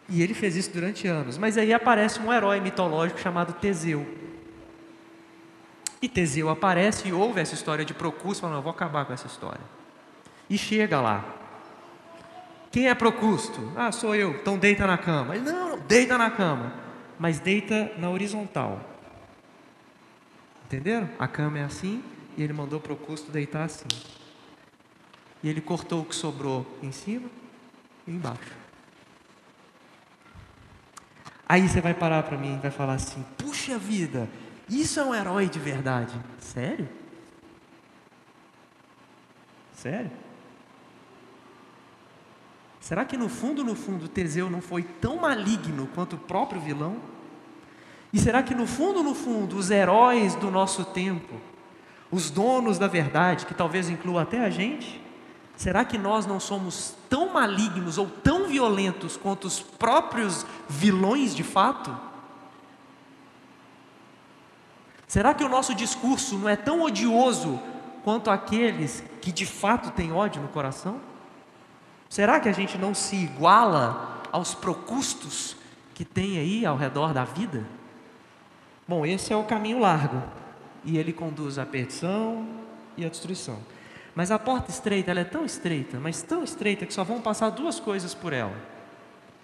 E 0.09 0.23
ele 0.23 0.35
fez 0.35 0.57
isso 0.57 0.70
durante 0.70 1.07
anos. 1.09 1.38
Mas 1.38 1.57
aí 1.57 1.73
aparece 1.73 2.20
um 2.20 2.33
herói 2.33 2.61
mitológico 2.61 3.20
chamado 3.20 3.53
Teseu. 3.55 4.07
E 6.01 6.09
Teseu 6.09 6.49
aparece 6.49 7.09
e 7.09 7.12
ouve 7.12 7.40
essa 7.40 7.55
história 7.55 7.85
de 7.85 7.94
Procurso, 7.94 8.42
falando: 8.42 8.59
Eu 8.59 8.62
vou 8.62 8.70
acabar 8.70 9.05
com 9.07 9.12
essa 9.12 9.27
história. 9.27 9.61
E 10.49 10.59
chega 10.59 11.01
lá. 11.01 11.25
Quem 12.71 12.89
é 12.89 12.95
Procusto? 12.95 13.73
Ah, 13.77 13.93
sou 13.93 14.15
eu. 14.15 14.33
Então 14.33 14.59
deita 14.59 14.87
na 14.87 14.99
cama. 14.99 15.37
Ele, 15.37 15.45
não, 15.45 15.79
deita 15.79 16.19
na 16.19 16.31
cama. 16.31 16.73
Mas 17.19 17.39
deita 17.39 17.93
na 17.99 18.11
horizontal. 18.11 18.81
Entenderam? 20.67 21.09
A 21.19 21.29
cama 21.29 21.59
é 21.59 21.65
assim 21.65 22.03
e 22.37 22.43
ele 22.43 22.53
mandou 22.53 22.81
Procusto 22.81 23.31
deitar 23.31 23.65
assim. 23.65 23.87
E 25.43 25.49
ele 25.49 25.61
cortou 25.61 26.03
o 26.03 26.05
que 26.05 26.15
sobrou 26.15 26.67
em 26.83 26.91
cima 26.91 27.29
e 28.07 28.11
embaixo. 28.11 28.53
Aí 31.49 31.69
você 31.69 31.81
vai 31.81 31.95
parar 31.95 32.23
para 32.23 32.37
mim 32.37 32.57
e 32.57 32.59
vai 32.59 32.71
falar 32.71 32.95
assim: 32.95 33.25
puxa 33.37 33.79
vida, 33.79 34.29
isso 34.69 34.99
é 34.99 35.05
um 35.05 35.15
herói 35.15 35.49
de 35.49 35.59
verdade. 35.59 36.15
Sério? 36.41 36.89
Sério? 39.75 40.11
Será 42.85 43.03
que 43.03 43.16
no 43.16 43.31
fundo, 43.31 43.64
no 43.64 43.75
fundo, 43.75 44.09
Teseu 44.09 44.51
não 44.51 44.61
foi 44.61 44.83
tão 44.83 45.16
maligno 45.16 45.88
quanto 45.94 46.16
o 46.16 46.18
próprio 46.18 46.61
vilão? 46.61 46.97
E 48.12 48.18
será 48.18 48.42
que 48.42 48.55
no 48.55 48.66
fundo, 48.66 49.03
no 49.03 49.14
fundo, 49.14 49.57
os 49.57 49.70
heróis 49.70 50.35
do 50.35 50.51
nosso 50.51 50.85
tempo, 50.85 51.40
os 52.11 52.29
donos 52.29 52.79
da 52.79 52.87
verdade, 52.87 53.47
que 53.47 53.55
talvez 53.55 53.88
inclua 53.88 54.20
até 54.20 54.44
a 54.44 54.51
gente, 54.51 55.01
será 55.57 55.83
que 55.83 55.97
nós 55.97 56.27
não 56.27 56.38
somos 56.38 56.94
tão 57.09 57.33
malignos 57.33 57.97
ou 57.97 58.07
tão 58.07 58.49
violentos 58.49 59.16
quanto 59.16 59.47
os 59.47 59.61
próprios 59.61 60.44
vilões 60.68 61.35
de 61.35 61.42
fato? 61.42 61.97
Será 65.09 65.33
que 65.33 65.42
o 65.42 65.49
nosso 65.49 65.75
discurso 65.75 66.37
não 66.37 66.51
é 66.51 66.57
tão 66.57 66.83
odioso 66.83 67.59
quanto 68.05 68.29
aqueles 68.29 69.03
que 69.23 69.33
de 69.33 69.47
fato 69.47 69.90
têm 69.90 70.12
ódio 70.12 70.42
no 70.42 70.49
coração? 70.49 71.13
Será 72.14 72.38
que 72.38 72.48
a 72.48 72.53
gente 72.53 72.79
não 72.79 72.94
se 72.94 73.16
iguala 73.16 74.22
aos 74.31 74.55
procustos 74.55 75.57
que 75.92 76.05
tem 76.05 76.38
aí 76.38 76.64
ao 76.64 76.77
redor 76.77 77.12
da 77.12 77.24
vida? 77.24 77.66
Bom, 78.87 79.05
esse 79.05 79.33
é 79.33 79.37
o 79.37 79.42
caminho 79.42 79.81
largo 79.81 80.22
e 80.85 80.96
ele 80.96 81.12
conduz 81.12 81.59
à 81.59 81.66
perdição 81.66 82.46
e 82.96 83.05
à 83.05 83.09
destruição. 83.09 83.59
Mas 84.14 84.31
a 84.31 84.38
porta 84.38 84.70
estreita, 84.70 85.11
ela 85.11 85.18
é 85.18 85.24
tão 85.24 85.44
estreita, 85.44 85.98
mas 85.98 86.22
tão 86.22 86.44
estreita 86.44 86.87
que 86.87 86.94
só 86.94 87.03
vão 87.03 87.20
passar 87.20 87.50
duas 87.50 87.81
coisas 87.81 88.14
por 88.14 88.33
ela: 88.33 88.55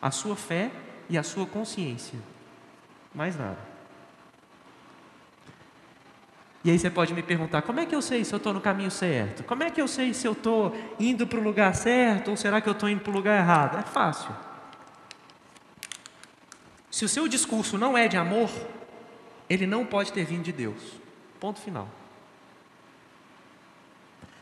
a 0.00 0.12
sua 0.12 0.36
fé 0.36 0.70
e 1.08 1.18
a 1.18 1.24
sua 1.24 1.46
consciência. 1.46 2.20
Mais 3.12 3.36
nada. 3.36 3.58
E 6.62 6.70
aí 6.70 6.78
você 6.78 6.90
pode 6.90 7.14
me 7.14 7.22
perguntar: 7.22 7.62
como 7.62 7.80
é 7.80 7.86
que 7.86 7.94
eu 7.94 8.02
sei 8.02 8.24
se 8.24 8.32
eu 8.32 8.36
estou 8.36 8.52
no 8.52 8.60
caminho 8.60 8.90
certo? 8.90 9.42
Como 9.44 9.62
é 9.62 9.70
que 9.70 9.80
eu 9.80 9.88
sei 9.88 10.12
se 10.12 10.26
eu 10.26 10.32
estou 10.32 10.76
indo 10.98 11.26
para 11.26 11.38
o 11.38 11.42
lugar 11.42 11.74
certo 11.74 12.30
ou 12.30 12.36
será 12.36 12.60
que 12.60 12.68
eu 12.68 12.72
estou 12.72 12.88
indo 12.88 13.00
para 13.00 13.10
o 13.10 13.14
lugar 13.14 13.38
errado? 13.38 13.78
É 13.78 13.82
fácil. 13.82 14.30
Se 16.90 17.04
o 17.04 17.08
seu 17.08 17.26
discurso 17.28 17.78
não 17.78 17.96
é 17.96 18.08
de 18.08 18.16
amor, 18.16 18.50
ele 19.48 19.66
não 19.66 19.86
pode 19.86 20.12
ter 20.12 20.24
vindo 20.24 20.42
de 20.42 20.52
Deus. 20.52 21.00
Ponto 21.38 21.60
final. 21.60 21.88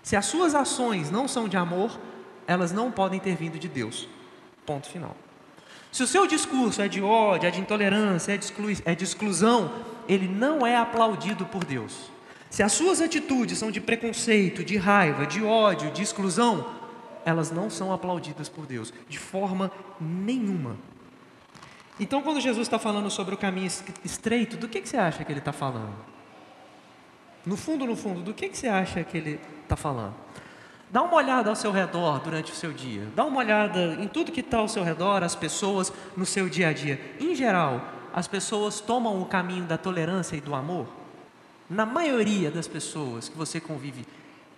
Se 0.03 0.17
as 0.17 0.27
suas 0.27 0.55
ações 0.55 1.11
não 1.11 1.29
são 1.29 1.49
de 1.49 1.57
amor, 1.57 1.99
elas 2.47 2.73
não 2.73 2.91
podem 2.91 3.21
ter 3.21 3.37
vindo 3.37 3.59
de 3.59 3.69
Deus. 3.69 4.09
Ponto 4.67 4.89
final. 4.89 5.15
Se 5.93 6.03
o 6.03 6.07
seu 6.07 6.27
discurso 6.27 6.83
é 6.83 6.89
de 6.89 7.01
ódio, 7.01 7.47
é 7.47 7.51
de 7.51 7.61
intolerância, 7.61 8.33
é 8.33 8.37
de, 8.37 8.53
é 8.85 8.93
exclusão, 8.93 9.71
ele 10.09 10.27
não 10.27 10.67
é 10.67 10.77
aplaudido 10.77 11.45
por 11.47 11.65
Deus. 11.65 12.11
Se 12.51 12.63
as 12.63 12.73
suas 12.73 13.01
atitudes 13.01 13.59
são 13.59 13.71
de 13.71 13.81
preconceito, 13.81 14.65
de 14.65 14.77
raiva, 14.77 15.27
de 15.27 15.45
ódio, 15.45 15.91
de 15.91 16.03
exclusão, 16.03 16.67
elas 17.25 17.51
não 17.51 17.69
são 17.69 17.93
aplaudidas 17.93 18.49
por 18.49 18.65
Deus, 18.65 18.93
de 19.09 19.19
forma 19.19 19.71
nenhuma. 20.01 20.77
Então, 22.01 22.23
quando 22.23 22.41
Jesus 22.41 22.67
está 22.67 22.79
falando 22.79 23.11
sobre 23.11 23.35
o 23.35 23.39
caminho 23.39 23.69
estreito, 24.05 24.57
do 24.57 24.69
que, 24.69 24.81
que 24.81 24.89
você 24.89 24.97
acha 24.97 25.25
que 25.25 25.33
ele 25.33 25.41
está 25.41 25.53
falando? 25.53 25.95
No 27.45 27.57
fundo, 27.57 27.85
no 27.85 27.97
fundo, 27.97 28.23
do 28.23 28.33
que, 28.33 28.49
que 28.49 28.57
você 28.57 28.69
acha 28.69 29.05
que 29.05 29.19
ele 29.19 29.41
está 29.63 29.77
falando? 29.77 30.15
Dá 30.91 31.03
uma 31.03 31.17
olhada 31.17 31.51
ao 31.51 31.57
seu 31.57 31.71
redor 31.71 32.21
durante 32.21 32.51
o 32.51 32.55
seu 32.55 32.73
dia. 32.73 33.07
Dá 33.15 33.25
uma 33.25 33.41
olhada 33.41 33.99
em 34.01 34.09
tudo 34.09 34.33
que 34.33 34.41
está 34.41 34.59
ao 34.59 34.69
seu 34.69 34.83
redor, 34.83 35.23
as 35.23 35.35
pessoas 35.35 35.93
no 36.17 36.25
seu 36.25 36.49
dia 36.49 36.69
a 36.69 36.73
dia. 36.73 36.99
Em 37.21 37.35
geral, 37.35 37.98
as 38.15 38.27
pessoas 38.27 38.81
tomam 38.81 39.21
o 39.21 39.27
caminho 39.27 39.65
da 39.65 39.79
tolerância 39.79 40.37
e 40.37 40.41
do 40.41 40.55
amor? 40.55 40.87
Na 41.69 41.85
maioria 41.85 42.51
das 42.51 42.67
pessoas 42.67 43.29
que 43.29 43.37
você 43.37 43.61
convive, 43.61 44.07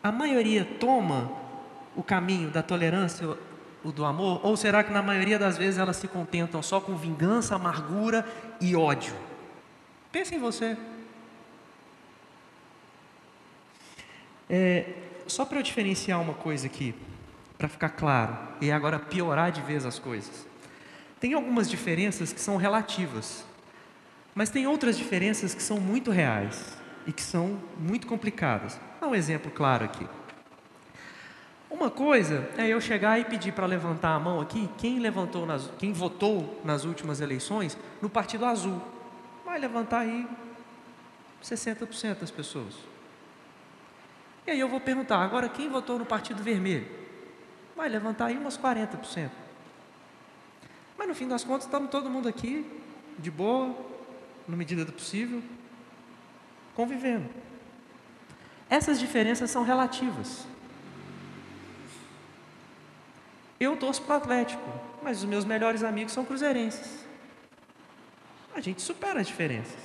a 0.02 0.12
maioria 0.12 0.64
toma 0.78 1.30
o 1.96 2.02
caminho 2.02 2.50
da 2.50 2.62
tolerância 2.62 3.36
ou 3.84 3.92
do 3.92 4.04
amor? 4.04 4.40
Ou 4.44 4.56
será 4.56 4.84
que 4.84 4.92
na 4.92 5.02
maioria 5.02 5.38
das 5.38 5.58
vezes 5.58 5.78
elas 5.78 5.96
se 5.96 6.08
contentam 6.08 6.62
só 6.62 6.80
com 6.80 6.96
vingança, 6.96 7.54
amargura 7.54 8.26
e 8.60 8.76
ódio? 8.76 9.14
Pense 10.12 10.34
em 10.34 10.38
você. 10.38 10.76
É, 14.48 14.86
só 15.26 15.44
para 15.44 15.58
eu 15.58 15.62
diferenciar 15.62 16.20
uma 16.20 16.34
coisa 16.34 16.66
aqui, 16.66 16.94
para 17.56 17.68
ficar 17.68 17.90
claro, 17.90 18.36
e 18.60 18.70
agora 18.72 18.98
piorar 18.98 19.52
de 19.52 19.60
vez 19.60 19.86
as 19.86 19.98
coisas. 19.98 20.49
Tem 21.20 21.34
algumas 21.34 21.68
diferenças 21.68 22.32
que 22.32 22.40
são 22.40 22.56
relativas, 22.56 23.44
mas 24.34 24.48
tem 24.48 24.66
outras 24.66 24.96
diferenças 24.96 25.54
que 25.54 25.62
são 25.62 25.78
muito 25.78 26.10
reais 26.10 26.78
e 27.06 27.12
que 27.12 27.22
são 27.22 27.60
muito 27.78 28.06
complicadas. 28.06 28.74
Vou 28.74 29.00
dar 29.02 29.08
um 29.08 29.14
exemplo 29.14 29.50
claro 29.50 29.84
aqui. 29.84 30.08
Uma 31.70 31.90
coisa 31.90 32.48
é 32.56 32.66
eu 32.66 32.80
chegar 32.80 33.20
e 33.20 33.24
pedir 33.24 33.52
para 33.52 33.66
levantar 33.66 34.14
a 34.14 34.18
mão 34.18 34.40
aqui 34.40 34.68
quem 34.78 34.98
levantou 34.98 35.46
nas, 35.46 35.70
quem 35.78 35.92
votou 35.92 36.60
nas 36.64 36.84
últimas 36.84 37.20
eleições 37.20 37.76
no 38.00 38.08
Partido 38.08 38.46
Azul. 38.46 38.80
Vai 39.44 39.58
levantar 39.58 40.00
aí 40.00 40.26
60% 41.42 42.20
das 42.20 42.30
pessoas. 42.30 42.74
E 44.46 44.50
aí 44.50 44.60
eu 44.60 44.68
vou 44.68 44.80
perguntar, 44.80 45.18
agora 45.18 45.48
quem 45.48 45.68
votou 45.68 45.98
no 45.98 46.06
Partido 46.06 46.42
Vermelho? 46.42 46.88
Vai 47.76 47.88
levantar 47.88 48.26
aí 48.26 48.36
umas 48.36 48.58
40%. 48.58 49.30
Mas 51.00 51.08
no 51.08 51.14
fim 51.14 51.26
das 51.26 51.42
contas, 51.42 51.64
estamos 51.64 51.88
todo 51.88 52.10
mundo 52.10 52.28
aqui, 52.28 52.62
de 53.18 53.30
boa, 53.30 53.74
na 54.46 54.54
medida 54.54 54.84
do 54.84 54.92
possível, 54.92 55.42
convivendo. 56.74 57.26
Essas 58.68 59.00
diferenças 59.00 59.50
são 59.50 59.62
relativas. 59.62 60.44
Eu 63.58 63.78
torço 63.78 64.02
para 64.02 64.16
o 64.16 64.18
Atlético, 64.18 64.70
mas 65.02 65.20
os 65.20 65.24
meus 65.24 65.46
melhores 65.46 65.82
amigos 65.82 66.12
são 66.12 66.22
cruzeirenses. 66.22 67.02
A 68.54 68.60
gente 68.60 68.82
supera 68.82 69.22
as 69.22 69.26
diferenças. 69.26 69.80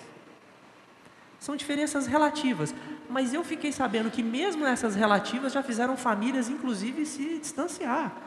São 1.39 1.55
diferenças 1.55 2.07
relativas. 2.07 2.75
Mas 3.09 3.33
eu 3.33 3.41
fiquei 3.41 3.71
sabendo 3.71 4.11
que 4.11 4.21
mesmo 4.21 4.65
essas 4.65 4.95
relativas 4.95 5.53
já 5.53 5.63
fizeram 5.63 5.95
famílias, 5.95 6.49
inclusive, 6.49 7.05
se 7.05 7.39
distanciar. 7.39 8.24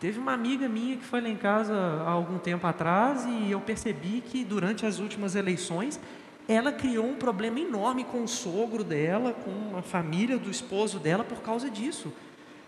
Teve 0.00 0.18
uma 0.18 0.32
amiga 0.32 0.68
minha 0.68 0.96
que 0.96 1.04
foi 1.04 1.20
lá 1.20 1.28
em 1.28 1.36
casa 1.36 1.74
há 1.74 2.10
algum 2.10 2.38
tempo 2.38 2.66
atrás 2.66 3.24
e 3.24 3.50
eu 3.50 3.60
percebi 3.60 4.20
que 4.20 4.44
durante 4.44 4.86
as 4.86 5.00
últimas 5.00 5.34
eleições 5.34 5.98
ela 6.46 6.70
criou 6.70 7.04
um 7.04 7.16
problema 7.16 7.58
enorme 7.58 8.04
com 8.04 8.22
o 8.22 8.28
sogro 8.28 8.84
dela, 8.84 9.32
com 9.32 9.76
a 9.76 9.82
família 9.82 10.38
do 10.38 10.50
esposo 10.50 10.98
dela 11.00 11.24
por 11.24 11.42
causa 11.42 11.68
disso. 11.68 12.12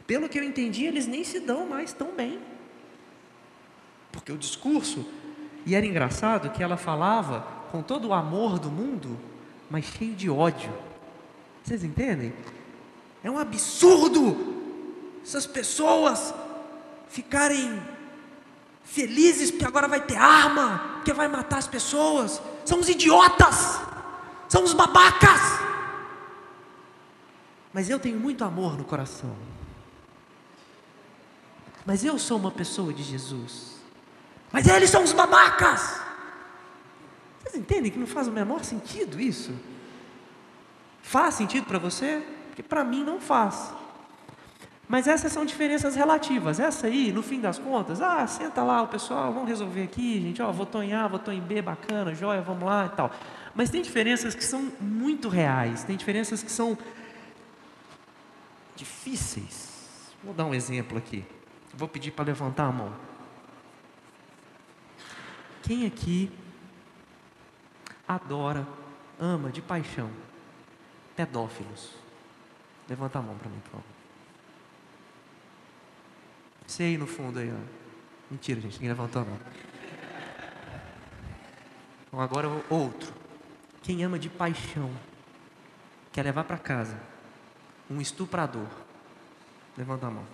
Pelo 0.07 0.29
que 0.29 0.39
eu 0.39 0.43
entendi, 0.43 0.85
eles 0.85 1.07
nem 1.07 1.23
se 1.23 1.39
dão 1.39 1.67
mais 1.67 1.93
tão 1.93 2.13
bem. 2.15 2.41
Porque 4.11 4.33
o 4.33 4.37
discurso, 4.37 5.07
e 5.65 5.75
era 5.77 5.87
engraçado 5.87 6.51
que 6.51 6.63
ela 6.63 6.77
falava 6.77 7.47
com 7.71 7.81
todo 7.81 8.09
o 8.09 8.13
amor 8.13 8.59
do 8.59 8.71
mundo, 8.71 9.17
mas 9.71 9.85
cheio 9.85 10.17
de 10.17 10.29
ódio. 10.29 10.73
Vocês 11.63 11.85
entendem? 11.85 12.33
É 13.23 13.31
um 13.31 13.39
absurdo 13.39 14.59
essas 15.23 15.47
pessoas 15.47 16.35
ficarem 17.11 17.83
felizes 18.85 19.51
porque 19.51 19.67
agora 19.67 19.87
vai 19.87 20.01
ter 20.01 20.17
arma, 20.17 20.95
porque 20.95 21.13
vai 21.13 21.29
matar 21.29 21.59
as 21.59 21.67
pessoas. 21.67 22.41
São 22.65 22.81
os 22.81 22.89
idiotas, 22.89 23.81
são 24.49 24.65
os 24.65 24.73
babacas. 24.73 25.41
Mas 27.73 27.91
eu 27.91 28.01
tenho 28.01 28.19
muito 28.19 28.43
amor 28.43 28.79
no 28.79 28.85
coração. 28.85 29.37
Mas 31.85 32.05
eu 32.05 32.19
sou 32.19 32.39
uma 32.39 32.51
pessoa 32.51 32.93
de 32.93 33.03
Jesus. 33.03 33.81
Mas 34.53 34.67
eles 34.67 34.91
são 34.91 35.05
os 35.05 35.13
babacas. 35.13 36.01
Vocês 37.43 37.55
entendem 37.55 37.91
que 37.91 37.99
não 37.99 38.07
faz 38.07 38.29
o 38.29 38.33
menor 38.33 38.65
sentido 38.65 39.21
isso? 39.21 39.53
Faz 41.03 41.35
sentido 41.35 41.67
para 41.67 41.79
você? 41.79 42.23
Porque 42.49 42.63
para 42.63 42.85
mim 42.85 43.03
não 43.03 43.21
faz. 43.21 43.73
Mas 44.91 45.07
essas 45.07 45.31
são 45.31 45.45
diferenças 45.45 45.95
relativas. 45.95 46.59
Essa 46.59 46.89
aí, 46.89 47.13
no 47.13 47.23
fim 47.23 47.41
das 47.41 47.61
contas, 47.61 48.03
ah, 48.03 48.27
senta 48.27 48.61
lá 48.65 48.83
o 48.83 48.89
pessoal, 48.89 49.33
vamos 49.33 49.49
resolver 49.49 49.85
aqui, 49.85 50.21
gente, 50.21 50.43
ó, 50.43 50.51
votou 50.51 50.83
em 50.83 50.93
A, 50.93 51.07
votou 51.07 51.33
em 51.33 51.41
B, 51.41 51.63
bacana, 51.63 52.13
joia, 52.13 52.43
vamos 52.43 52.65
lá 52.65 52.87
e 52.87 52.89
tal. 52.89 53.09
Mas 53.55 53.71
tem 53.71 53.81
diferenças 53.83 54.35
que 54.35 54.43
são 54.43 54.73
muito 54.81 55.29
reais, 55.29 55.85
tem 55.85 55.97
diferenças 55.97 56.43
que 56.43 56.51
são 56.51 56.77
difíceis. 58.75 60.13
Vou 60.25 60.35
dar 60.35 60.45
um 60.45 60.53
exemplo 60.53 60.99
aqui. 60.99 61.25
Vou 61.73 61.87
pedir 61.87 62.11
para 62.11 62.25
levantar 62.25 62.65
a 62.65 62.73
mão. 62.73 62.93
Quem 65.63 65.87
aqui 65.87 66.33
adora, 68.09 68.67
ama 69.21 69.51
de 69.51 69.63
paixão 69.63 70.11
pedófilos? 71.15 71.93
Levanta 72.89 73.21
a 73.21 73.23
mão 73.23 73.37
para 73.39 73.49
mim, 73.49 73.61
por 73.61 73.71
favor. 73.71 73.90
Você 76.71 76.85
aí 76.85 76.97
no 76.97 77.05
fundo 77.09 77.41
aí, 77.41 77.53
ó. 77.53 77.59
Mentira, 78.31 78.61
gente, 78.61 78.75
ninguém 78.75 78.91
levantou 78.91 79.23
a 79.23 79.25
mão. 79.25 79.41
Então 82.07 82.21
agora 82.21 82.47
outro. 82.71 83.13
Quem 83.83 84.05
ama 84.05 84.21
de 84.21 84.29
paixão 84.29 84.89
quer 86.13 86.23
levar 86.23 86.45
para 86.45 86.57
casa 86.57 86.97
um 87.91 88.01
estuprador. 88.01 88.69
Levanta 89.77 90.07
a 90.07 90.13
mão. 90.13 90.25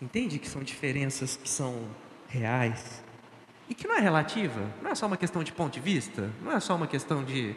Entende 0.00 0.38
que 0.38 0.48
são 0.48 0.62
diferenças 0.62 1.34
que 1.34 1.48
são 1.48 1.88
reais 2.28 3.02
e 3.68 3.74
que 3.74 3.88
não 3.88 3.96
é 3.96 4.00
relativa, 4.00 4.70
não 4.80 4.92
é 4.92 4.94
só 4.94 5.08
uma 5.08 5.16
questão 5.16 5.42
de 5.42 5.50
ponto 5.50 5.72
de 5.72 5.80
vista, 5.80 6.30
não 6.40 6.52
é 6.52 6.60
só 6.60 6.76
uma 6.76 6.86
questão 6.86 7.24
de, 7.24 7.56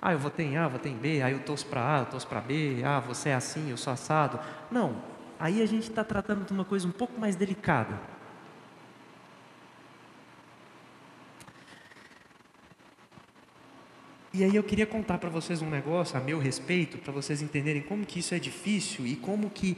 ah, 0.00 0.12
eu 0.12 0.18
votei 0.18 0.46
em 0.46 0.56
A, 0.56 0.66
votei 0.66 0.92
em 0.92 0.96
B, 0.96 1.20
aí 1.20 1.34
eu 1.34 1.40
torço 1.40 1.66
para 1.66 1.96
A, 1.96 1.98
eu 1.98 2.06
torço 2.06 2.26
para 2.26 2.40
B, 2.40 2.80
ah, 2.82 3.00
você 3.00 3.28
é 3.28 3.34
assim, 3.34 3.68
eu 3.68 3.76
sou 3.76 3.92
assado. 3.92 4.40
Não, 4.70 5.09
aí 5.40 5.62
a 5.62 5.66
gente 5.66 5.88
está 5.88 6.04
tratando 6.04 6.44
de 6.44 6.52
uma 6.52 6.64
coisa 6.64 6.86
um 6.86 6.92
pouco 6.92 7.18
mais 7.18 7.34
delicada. 7.34 7.98
E 14.32 14.44
aí 14.44 14.54
eu 14.54 14.62
queria 14.62 14.86
contar 14.86 15.18
para 15.18 15.30
vocês 15.30 15.60
um 15.60 15.68
negócio 15.68 16.16
a 16.16 16.20
meu 16.20 16.38
respeito, 16.38 16.98
para 16.98 17.12
vocês 17.12 17.42
entenderem 17.42 17.82
como 17.82 18.06
que 18.06 18.20
isso 18.20 18.34
é 18.34 18.38
difícil 18.38 19.06
e 19.06 19.16
como 19.16 19.50
que 19.50 19.76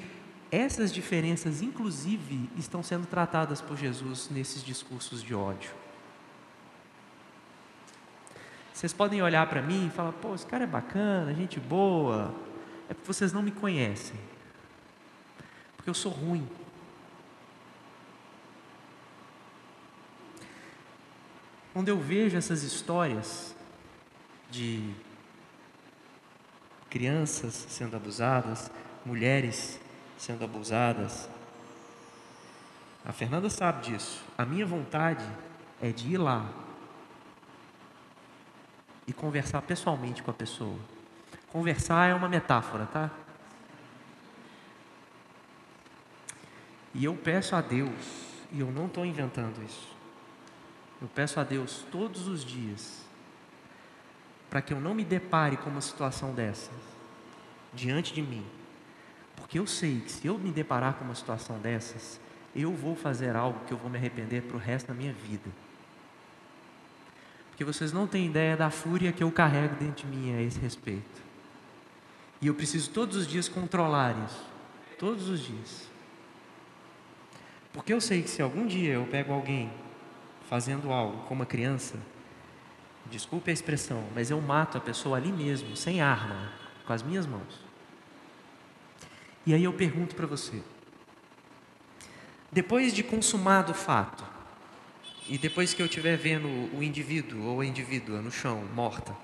essas 0.50 0.92
diferenças, 0.92 1.62
inclusive, 1.62 2.50
estão 2.58 2.82
sendo 2.82 3.06
tratadas 3.06 3.62
por 3.62 3.78
Jesus 3.78 4.28
nesses 4.30 4.62
discursos 4.62 5.22
de 5.22 5.34
ódio. 5.34 5.70
Vocês 8.74 8.92
podem 8.92 9.22
olhar 9.22 9.48
para 9.48 9.62
mim 9.62 9.86
e 9.86 9.90
falar: 9.90 10.12
pô, 10.12 10.34
esse 10.34 10.44
cara 10.44 10.64
é 10.64 10.66
bacana, 10.66 11.32
gente 11.32 11.58
boa. 11.58 12.34
É 12.90 12.94
porque 12.94 13.06
vocês 13.06 13.32
não 13.32 13.42
me 13.42 13.52
conhecem. 13.52 14.31
Porque 15.82 15.90
eu 15.90 15.94
sou 15.94 16.12
ruim. 16.12 16.48
Quando 21.72 21.88
eu 21.88 21.98
vejo 21.98 22.36
essas 22.36 22.62
histórias 22.62 23.52
de 24.48 24.94
crianças 26.88 27.66
sendo 27.68 27.96
abusadas, 27.96 28.70
mulheres 29.04 29.80
sendo 30.16 30.44
abusadas, 30.44 31.28
a 33.04 33.12
Fernanda 33.12 33.50
sabe 33.50 33.90
disso. 33.90 34.22
A 34.38 34.44
minha 34.46 34.64
vontade 34.64 35.28
é 35.80 35.90
de 35.90 36.12
ir 36.12 36.18
lá 36.18 36.48
e 39.04 39.12
conversar 39.12 39.62
pessoalmente 39.62 40.22
com 40.22 40.30
a 40.30 40.34
pessoa. 40.34 40.78
Conversar 41.48 42.08
é 42.08 42.14
uma 42.14 42.28
metáfora, 42.28 42.86
tá? 42.86 43.10
E 46.94 47.04
eu 47.04 47.14
peço 47.14 47.56
a 47.56 47.60
Deus, 47.60 47.90
e 48.52 48.60
eu 48.60 48.70
não 48.70 48.86
estou 48.86 49.04
inventando 49.04 49.62
isso, 49.64 49.88
eu 51.00 51.08
peço 51.08 51.40
a 51.40 51.44
Deus 51.44 51.84
todos 51.90 52.28
os 52.28 52.44
dias, 52.44 53.02
para 54.50 54.60
que 54.60 54.72
eu 54.72 54.80
não 54.80 54.94
me 54.94 55.04
depare 55.04 55.56
com 55.56 55.70
uma 55.70 55.80
situação 55.80 56.34
dessa 56.34 56.70
diante 57.72 58.12
de 58.12 58.20
mim, 58.20 58.44
porque 59.36 59.58
eu 59.58 59.66
sei 59.66 60.00
que 60.00 60.12
se 60.12 60.26
eu 60.26 60.38
me 60.38 60.50
deparar 60.50 60.94
com 60.94 61.04
uma 61.04 61.14
situação 61.14 61.58
dessas, 61.58 62.20
eu 62.54 62.72
vou 62.72 62.94
fazer 62.94 63.34
algo 63.34 63.64
que 63.66 63.72
eu 63.72 63.78
vou 63.78 63.90
me 63.90 63.96
arrepender 63.96 64.42
para 64.42 64.56
o 64.56 64.60
resto 64.60 64.88
da 64.88 64.94
minha 64.94 65.12
vida. 65.12 65.50
Porque 67.50 67.64
vocês 67.64 67.92
não 67.92 68.06
têm 68.06 68.26
ideia 68.26 68.56
da 68.56 68.70
fúria 68.70 69.12
que 69.12 69.22
eu 69.22 69.30
carrego 69.30 69.74
dentro 69.76 70.06
de 70.06 70.16
mim 70.16 70.34
a 70.34 70.42
esse 70.42 70.58
respeito. 70.58 71.22
E 72.40 72.46
eu 72.46 72.54
preciso 72.54 72.90
todos 72.90 73.16
os 73.16 73.26
dias 73.26 73.48
controlar 73.48 74.16
isso. 74.26 74.44
Todos 74.98 75.28
os 75.28 75.40
dias. 75.40 75.91
Porque 77.72 77.92
eu 77.92 78.00
sei 78.00 78.22
que 78.22 78.30
se 78.30 78.42
algum 78.42 78.66
dia 78.66 78.94
eu 78.94 79.06
pego 79.06 79.32
alguém 79.32 79.70
fazendo 80.48 80.92
algo 80.92 81.24
com 81.26 81.34
uma 81.34 81.46
criança, 81.46 81.98
desculpe 83.06 83.50
a 83.50 83.54
expressão, 83.54 84.04
mas 84.14 84.30
eu 84.30 84.40
mato 84.40 84.76
a 84.76 84.80
pessoa 84.80 85.16
ali 85.16 85.32
mesmo, 85.32 85.74
sem 85.76 86.00
arma, 86.00 86.52
com 86.86 86.92
as 86.92 87.02
minhas 87.02 87.26
mãos. 87.26 87.60
E 89.46 89.54
aí 89.54 89.64
eu 89.64 89.72
pergunto 89.72 90.14
para 90.14 90.26
você: 90.26 90.62
depois 92.50 92.92
de 92.92 93.02
consumado 93.02 93.72
o 93.72 93.74
fato, 93.74 94.24
e 95.28 95.38
depois 95.38 95.72
que 95.72 95.80
eu 95.80 95.86
estiver 95.86 96.16
vendo 96.16 96.48
o 96.76 96.82
indivíduo 96.82 97.44
ou 97.44 97.60
a 97.60 97.66
indivídua 97.66 98.20
no 98.20 98.30
chão, 98.30 98.64
morta, 98.74 99.16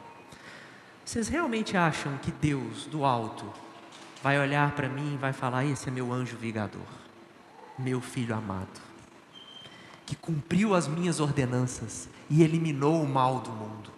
vocês 1.04 1.28
realmente 1.28 1.76
acham 1.76 2.16
que 2.18 2.30
Deus 2.30 2.86
do 2.86 3.04
alto 3.04 3.50
vai 4.22 4.38
olhar 4.38 4.72
para 4.72 4.88
mim 4.88 5.14
e 5.14 5.18
vai 5.18 5.32
falar: 5.32 5.64
Esse 5.64 5.88
é 5.88 5.90
meu 5.90 6.12
anjo 6.12 6.36
vigador, 6.36 6.86
meu 7.78 8.00
filho 8.00 8.34
amado? 8.34 8.88
que 10.08 10.16
cumpriu 10.16 10.74
as 10.74 10.88
minhas 10.88 11.20
ordenanças 11.20 12.08
e 12.30 12.42
eliminou 12.42 13.02
o 13.02 13.06
mal 13.06 13.40
do 13.40 13.50
mundo. 13.50 13.90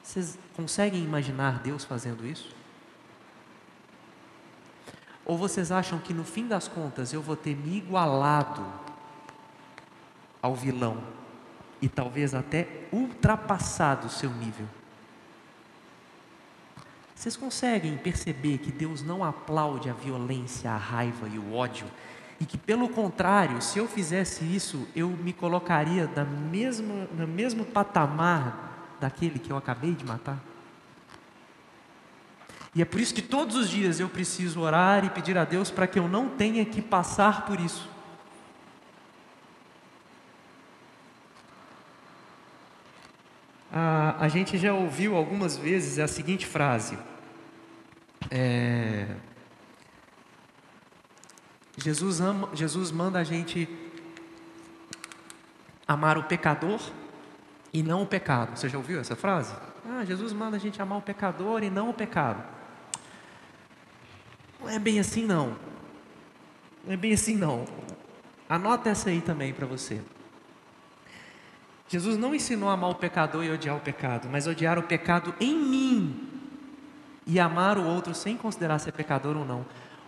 Vocês 0.00 0.38
conseguem 0.54 1.02
imaginar 1.02 1.58
Deus 1.58 1.84
fazendo 1.84 2.24
isso? 2.24 2.54
Ou 5.24 5.36
vocês 5.36 5.72
acham 5.72 5.98
que 5.98 6.14
no 6.14 6.22
fim 6.22 6.46
das 6.46 6.68
contas 6.68 7.12
eu 7.12 7.20
vou 7.20 7.34
ter 7.34 7.56
me 7.56 7.78
igualado 7.78 8.64
ao 10.40 10.54
vilão 10.54 11.02
e 11.80 11.88
talvez 11.88 12.32
até 12.32 12.86
ultrapassado 12.92 14.06
o 14.06 14.10
seu 14.10 14.30
nível? 14.30 14.68
Vocês 17.12 17.36
conseguem 17.36 17.96
perceber 17.96 18.58
que 18.58 18.70
Deus 18.70 19.02
não 19.02 19.24
aplaude 19.24 19.90
a 19.90 19.92
violência, 19.92 20.70
a 20.70 20.76
raiva 20.76 21.26
e 21.26 21.40
o 21.40 21.54
ódio 21.54 21.88
e 22.42 22.44
que, 22.44 22.58
pelo 22.58 22.88
contrário, 22.88 23.62
se 23.62 23.78
eu 23.78 23.86
fizesse 23.86 24.44
isso, 24.44 24.88
eu 24.96 25.08
me 25.08 25.32
colocaria 25.32 26.10
na 26.16 26.24
mesma, 26.24 27.06
no 27.16 27.24
mesmo 27.24 27.64
patamar 27.64 28.96
daquele 29.00 29.38
que 29.38 29.52
eu 29.52 29.56
acabei 29.56 29.92
de 29.92 30.04
matar. 30.04 30.42
E 32.74 32.82
é 32.82 32.84
por 32.84 32.98
isso 32.98 33.14
que 33.14 33.22
todos 33.22 33.54
os 33.54 33.70
dias 33.70 34.00
eu 34.00 34.08
preciso 34.08 34.58
orar 34.58 35.04
e 35.04 35.10
pedir 35.10 35.38
a 35.38 35.44
Deus 35.44 35.70
para 35.70 35.86
que 35.86 36.00
eu 36.00 36.08
não 36.08 36.30
tenha 36.30 36.64
que 36.64 36.82
passar 36.82 37.46
por 37.46 37.60
isso. 37.60 37.88
A, 43.72 44.16
a 44.18 44.26
gente 44.26 44.58
já 44.58 44.74
ouviu 44.74 45.14
algumas 45.14 45.56
vezes 45.56 46.00
a 46.00 46.08
seguinte 46.08 46.44
frase: 46.44 46.98
é, 48.28 49.06
Jesus, 51.76 52.20
ama, 52.20 52.48
Jesus 52.52 52.90
manda 52.90 53.18
a 53.18 53.24
gente 53.24 53.68
amar 55.88 56.18
o 56.18 56.24
pecador 56.24 56.80
e 57.72 57.82
não 57.82 58.02
o 58.02 58.06
pecado. 58.06 58.56
Você 58.56 58.68
já 58.68 58.76
ouviu 58.76 59.00
essa 59.00 59.16
frase? 59.16 59.54
Ah, 59.88 60.04
Jesus 60.04 60.32
manda 60.32 60.56
a 60.56 60.60
gente 60.60 60.80
amar 60.82 60.98
o 60.98 61.02
pecador 61.02 61.62
e 61.62 61.70
não 61.70 61.88
o 61.88 61.94
pecado. 61.94 62.42
Não 64.60 64.68
é 64.68 64.78
bem 64.78 65.00
assim 65.00 65.24
não. 65.24 65.56
Não 66.84 66.92
é 66.92 66.96
bem 66.96 67.14
assim 67.14 67.36
não. 67.36 67.64
Anota 68.48 68.90
essa 68.90 69.08
aí 69.08 69.20
também 69.20 69.52
para 69.52 69.66
você. 69.66 70.02
Jesus 71.88 72.16
não 72.16 72.34
ensinou 72.34 72.68
a 72.68 72.74
amar 72.74 72.90
o 72.90 72.94
pecador 72.94 73.44
e 73.44 73.50
odiar 73.50 73.76
o 73.76 73.80
pecado, 73.80 74.28
mas 74.30 74.46
odiar 74.46 74.78
o 74.78 74.82
pecado 74.82 75.34
em 75.40 75.54
mim 75.54 76.28
e 77.26 77.40
amar 77.40 77.78
o 77.78 77.84
outro 77.84 78.14
sem 78.14 78.36
considerar 78.36 78.78
se 78.78 78.88
é 78.88 78.92
pecador 78.92 79.36
ou 79.36 79.44
não 79.44 79.64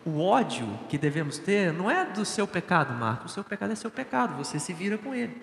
o 0.06 0.20
ódio 0.20 0.68
que 0.88 0.98
devemos 0.98 1.38
ter 1.38 1.72
não 1.72 1.90
é 1.90 2.04
do 2.04 2.24
seu 2.24 2.46
pecado, 2.46 2.92
Marcos. 2.92 3.32
O 3.32 3.34
seu 3.34 3.44
pecado 3.44 3.72
é 3.72 3.74
seu 3.74 3.90
pecado, 3.90 4.36
você 4.36 4.58
se 4.58 4.72
vira 4.72 4.98
com 4.98 5.14
ele. 5.14 5.40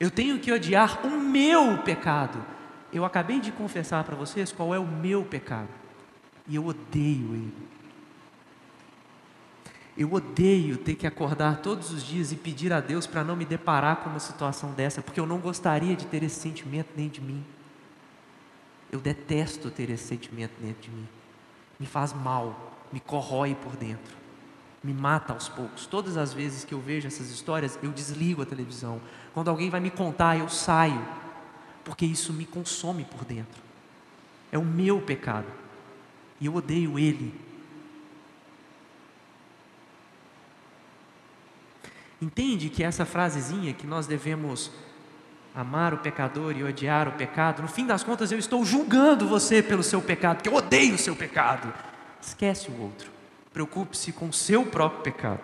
Eu 0.00 0.10
tenho 0.10 0.38
que 0.38 0.52
odiar 0.52 1.04
o 1.06 1.10
meu 1.10 1.78
pecado. 1.78 2.44
Eu 2.92 3.04
acabei 3.04 3.40
de 3.40 3.52
confessar 3.52 4.04
para 4.04 4.16
vocês 4.16 4.50
qual 4.52 4.74
é 4.74 4.78
o 4.78 4.86
meu 4.86 5.24
pecado. 5.24 5.68
E 6.46 6.56
eu 6.56 6.66
odeio 6.66 7.34
ele. 7.34 7.68
Eu 9.96 10.12
odeio 10.12 10.76
ter 10.78 10.94
que 10.94 11.06
acordar 11.06 11.60
todos 11.60 11.90
os 11.90 12.04
dias 12.04 12.30
e 12.30 12.36
pedir 12.36 12.72
a 12.72 12.80
Deus 12.80 13.06
para 13.06 13.24
não 13.24 13.34
me 13.34 13.44
deparar 13.44 13.96
com 13.96 14.08
uma 14.08 14.20
situação 14.20 14.72
dessa, 14.72 15.02
porque 15.02 15.18
eu 15.18 15.26
não 15.26 15.38
gostaria 15.38 15.96
de 15.96 16.06
ter 16.06 16.22
esse 16.22 16.40
sentimento 16.40 16.88
dentro 16.96 17.20
de 17.20 17.26
mim. 17.26 17.44
Eu 18.90 19.00
detesto 19.00 19.70
ter 19.70 19.90
esse 19.90 20.04
sentimento 20.04 20.52
dentro 20.60 20.82
de 20.82 20.90
mim. 20.90 21.06
Me 21.78 21.86
faz 21.86 22.12
mal 22.12 22.77
me 22.92 23.00
corrói 23.00 23.54
por 23.54 23.76
dentro, 23.76 24.16
me 24.82 24.92
mata 24.92 25.32
aos 25.32 25.48
poucos. 25.48 25.86
Todas 25.86 26.16
as 26.16 26.32
vezes 26.32 26.64
que 26.64 26.72
eu 26.72 26.80
vejo 26.80 27.06
essas 27.06 27.30
histórias, 27.30 27.78
eu 27.82 27.90
desligo 27.90 28.42
a 28.42 28.46
televisão. 28.46 29.00
Quando 29.34 29.48
alguém 29.48 29.70
vai 29.70 29.80
me 29.80 29.90
contar, 29.90 30.38
eu 30.38 30.48
saio, 30.48 31.06
porque 31.84 32.06
isso 32.06 32.32
me 32.32 32.44
consome 32.44 33.04
por 33.04 33.24
dentro. 33.24 33.62
É 34.50 34.58
o 34.58 34.64
meu 34.64 35.00
pecado, 35.00 35.46
e 36.40 36.46
eu 36.46 36.54
odeio 36.54 36.98
ele. 36.98 37.34
Entende 42.20 42.68
que 42.68 42.82
essa 42.82 43.04
frasezinha 43.04 43.72
que 43.72 43.86
nós 43.86 44.06
devemos 44.06 44.72
amar 45.54 45.94
o 45.94 45.98
pecador 45.98 46.56
e 46.56 46.64
odiar 46.64 47.08
o 47.08 47.12
pecado, 47.12 47.62
no 47.62 47.68
fim 47.68 47.86
das 47.86 48.02
contas 48.02 48.30
eu 48.30 48.38
estou 48.38 48.64
julgando 48.64 49.26
você 49.26 49.62
pelo 49.62 49.82
seu 49.82 50.00
pecado, 50.00 50.36
porque 50.36 50.48
eu 50.48 50.54
odeio 50.54 50.94
o 50.94 50.98
seu 50.98 51.14
pecado. 51.14 51.72
Esquece 52.20 52.70
o 52.70 52.80
outro. 52.80 53.10
Preocupe-se 53.52 54.12
com 54.12 54.28
o 54.28 54.32
seu 54.32 54.66
próprio 54.66 55.02
pecado. 55.02 55.40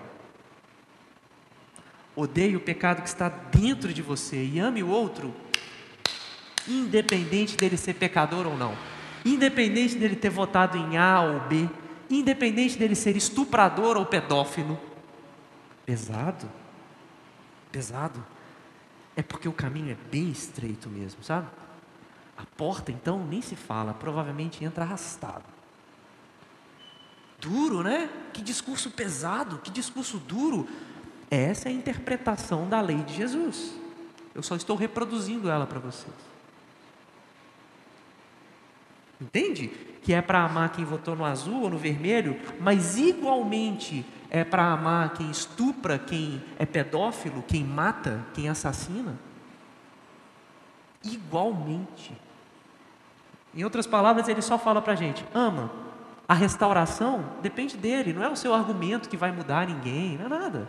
Odeie 2.17 2.57
o 2.57 2.61
pecado 2.61 3.03
que 3.03 3.09
está 3.09 3.29
dentro 3.29 3.93
de 3.93 4.01
você 4.01 4.45
e 4.45 4.61
ame 4.61 4.83
o 4.83 4.89
outro, 4.89 5.35
independente 6.69 7.57
dele 7.57 7.77
ser 7.77 7.95
pecador 7.95 8.47
ou 8.47 8.57
não, 8.57 8.77
independente 9.25 9.97
dele 9.97 10.15
ter 10.15 10.31
votado 10.31 10.79
em 10.79 10.97
A 10.97 11.23
ou 11.23 11.41
B, 11.41 11.69
independente 12.09 12.79
dele 12.79 12.95
ser 12.95 13.17
estuprador 13.17 13.97
ou 13.97 14.07
pedófilo. 14.07 14.79
Pesado, 15.85 16.49
pesado. 17.73 18.25
É 19.17 19.23
porque 19.23 19.49
o 19.49 19.53
caminho 19.53 19.93
é 19.93 20.11
bem 20.11 20.31
estreito 20.31 20.89
mesmo, 20.89 21.23
sabe? 21.23 21.49
A 22.37 22.45
porta, 22.45 22.91
então, 22.91 23.25
nem 23.25 23.41
se 23.41 23.55
fala, 23.55 23.95
provavelmente 23.95 24.65
entra 24.65 24.85
arrastado. 24.85 25.54
Duro, 27.45 27.83
né? 27.83 28.09
Que 28.33 28.41
discurso 28.41 28.91
pesado, 28.91 29.59
que 29.59 29.71
discurso 29.71 30.19
duro. 30.19 30.67
Essa 31.31 31.69
é 31.69 31.73
a 31.73 31.75
interpretação 31.75 32.67
da 32.67 32.81
lei 32.81 33.03
de 33.03 33.15
Jesus. 33.15 33.75
Eu 34.35 34.43
só 34.43 34.57
estou 34.57 34.77
reproduzindo 34.77 35.51
ela 35.51 35.67
para 35.67 35.79
vocês. 35.79 36.15
Entende? 39.21 39.69
Que 40.03 40.15
é 40.15 40.23
para 40.23 40.43
amar 40.45 40.73
quem 40.73 40.85
votou 40.85 41.15
no 41.15 41.25
azul 41.25 41.63
ou 41.63 41.71
no 41.71 41.79
vermelho, 41.79 42.41
mas 42.61 42.97
igualmente 42.97 44.05
é 44.31 44.43
para 44.43 44.73
amar 44.73 45.13
quem 45.15 45.31
estupra, 45.31 45.99
quem 45.99 46.43
é 46.59 46.65
pedófilo, 46.67 47.45
quem 47.47 47.63
mata, 47.63 48.25
quem 48.33 48.49
assassina. 48.49 49.19
Igualmente. 51.03 52.17
Em 53.55 53.63
outras 53.63 53.87
palavras, 53.87 54.29
ele 54.29 54.43
só 54.43 54.59
fala 54.59 54.83
para 54.83 54.95
a 54.95 54.97
gente: 54.97 55.25
ama, 55.33 55.71
A 56.27 56.35
restauração 56.35 57.25
depende 57.43 57.77
dele, 57.77 58.13
não 58.13 58.23
é 58.23 58.31
o 58.31 58.37
seu 58.37 58.55
argumento 58.55 59.09
que 59.09 59.17
vai 59.17 59.31
mudar 59.31 59.67
ninguém, 59.67 60.17
não 60.17 60.27
é 60.27 60.29
nada. 60.29 60.69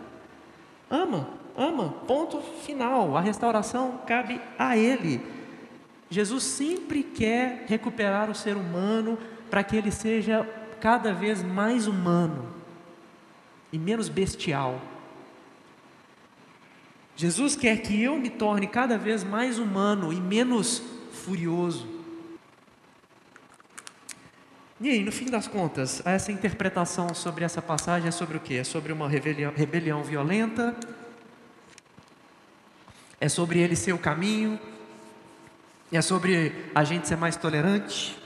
Ama, 0.90 1.28
ama, 1.56 1.88
ponto 2.06 2.40
final. 2.40 3.16
A 3.16 3.20
restauração 3.20 4.00
cabe 4.06 4.40
a 4.58 4.76
ele. 4.76 5.24
Jesus 6.10 6.44
sempre 6.44 7.02
quer 7.02 7.64
recuperar 7.66 8.30
o 8.30 8.34
ser 8.34 8.56
humano 8.56 9.18
para 9.50 9.64
que 9.64 9.76
ele 9.76 9.90
seja 9.90 10.46
cada 10.80 11.12
vez 11.12 11.42
mais 11.42 11.86
humano 11.86 12.46
e 13.72 13.78
menos 13.78 14.08
bestial. 14.08 14.80
Jesus 17.16 17.56
quer 17.56 17.78
que 17.78 18.00
eu 18.00 18.18
me 18.18 18.28
torne 18.28 18.66
cada 18.66 18.98
vez 18.98 19.24
mais 19.24 19.58
humano 19.58 20.12
e 20.12 20.20
menos 20.20 20.82
furioso. 21.12 21.95
E 24.78 24.90
aí, 24.90 25.02
no 25.02 25.10
fim 25.10 25.26
das 25.26 25.48
contas, 25.48 26.04
essa 26.04 26.30
interpretação 26.30 27.14
sobre 27.14 27.44
essa 27.44 27.62
passagem 27.62 28.08
é 28.08 28.10
sobre 28.10 28.36
o 28.36 28.40
quê? 28.40 28.54
É 28.54 28.64
sobre 28.64 28.92
uma 28.92 29.08
rebelião, 29.08 29.50
rebelião 29.54 30.04
violenta? 30.04 30.76
É 33.18 33.26
sobre 33.26 33.58
ele 33.58 33.74
ser 33.74 33.94
o 33.94 33.98
caminho? 33.98 34.60
É 35.90 36.02
sobre 36.02 36.52
a 36.74 36.84
gente 36.84 37.08
ser 37.08 37.16
mais 37.16 37.36
tolerante? 37.36 38.18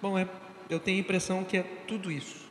Bom, 0.00 0.18
é, 0.18 0.26
eu 0.70 0.80
tenho 0.80 0.96
a 0.96 1.00
impressão 1.00 1.44
que 1.44 1.58
é 1.58 1.62
tudo 1.86 2.10
isso. 2.10 2.48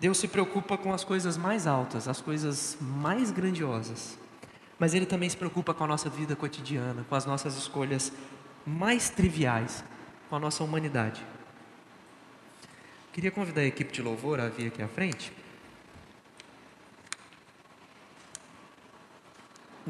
Deus 0.00 0.18
se 0.18 0.26
preocupa 0.26 0.76
com 0.76 0.92
as 0.92 1.04
coisas 1.04 1.36
mais 1.36 1.68
altas, 1.68 2.08
as 2.08 2.20
coisas 2.20 2.76
mais 2.80 3.30
grandiosas. 3.30 4.18
Mas 4.76 4.92
Ele 4.92 5.06
também 5.06 5.28
se 5.28 5.36
preocupa 5.36 5.72
com 5.72 5.84
a 5.84 5.86
nossa 5.86 6.10
vida 6.10 6.34
cotidiana, 6.34 7.06
com 7.08 7.14
as 7.14 7.24
nossas 7.24 7.56
escolhas 7.56 8.12
mais 8.66 9.08
triviais, 9.08 9.84
com 10.32 10.36
a 10.36 10.40
nossa 10.40 10.64
humanidade. 10.64 11.22
Queria 13.12 13.30
convidar 13.30 13.60
a 13.60 13.66
equipe 13.66 13.92
de 13.92 14.00
louvor 14.00 14.40
a 14.40 14.48
vir 14.48 14.68
aqui 14.68 14.80
à 14.80 14.88
frente. 14.88 15.30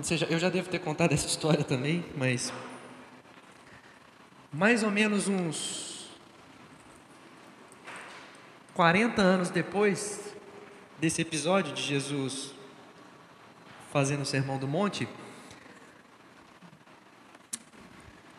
Seja, 0.03 0.27
eu 0.29 0.41
já 0.41 0.51
devo 0.51 0.69
ter 0.69 0.81
contado 0.81 1.13
essa 1.13 1.29
história 1.29 1.63
também, 1.63 2.05
mas 2.17 2.53
mais 4.53 4.83
ou 4.83 4.91
menos 4.91 5.29
uns 5.29 6.11
40 8.75 9.23
anos 9.23 9.49
depois 9.49 10.35
desse 10.99 11.23
episódio 11.23 11.73
de 11.73 11.85
Jesus 11.85 12.53
fazendo 13.93 14.23
o 14.23 14.27
Sermão 14.27 14.59
do 14.59 14.67
Monte, 14.67 15.05
o 15.05 15.09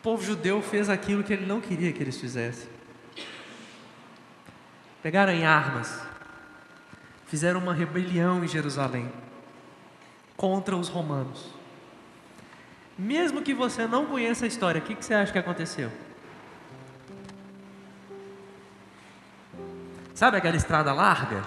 povo 0.04 0.22
judeu 0.22 0.60
fez 0.60 0.90
aquilo 0.90 1.24
que 1.24 1.32
ele 1.32 1.46
não 1.46 1.62
queria 1.62 1.90
que 1.90 2.02
eles 2.02 2.20
fizessem. 2.20 2.68
Pegaram 5.02 5.32
em 5.32 5.46
armas, 5.46 5.98
fizeram 7.26 7.58
uma 7.58 7.72
rebelião 7.72 8.44
em 8.44 8.46
Jerusalém 8.46 9.10
contra 10.36 10.76
os 10.76 10.88
romanos. 10.88 11.50
Mesmo 12.98 13.40
que 13.40 13.54
você 13.54 13.86
não 13.86 14.04
conheça 14.04 14.44
a 14.44 14.48
história, 14.48 14.78
o 14.78 14.84
que, 14.84 14.94
que 14.94 15.02
você 15.02 15.14
acha 15.14 15.32
que 15.32 15.38
aconteceu? 15.38 15.90
Sabe 20.14 20.36
aquela 20.36 20.56
estrada 20.56 20.92
larga? 20.92 21.42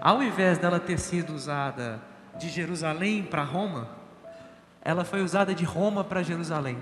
Ao 0.00 0.22
invés 0.22 0.58
dela 0.58 0.78
ter 0.78 1.00
sido 1.00 1.34
usada 1.34 2.00
de 2.38 2.48
Jerusalém 2.48 3.24
para 3.24 3.42
Roma, 3.42 3.90
ela 4.80 5.04
foi 5.04 5.22
usada 5.22 5.52
de 5.52 5.64
Roma 5.64 6.04
para 6.04 6.22
Jerusalém. 6.22 6.78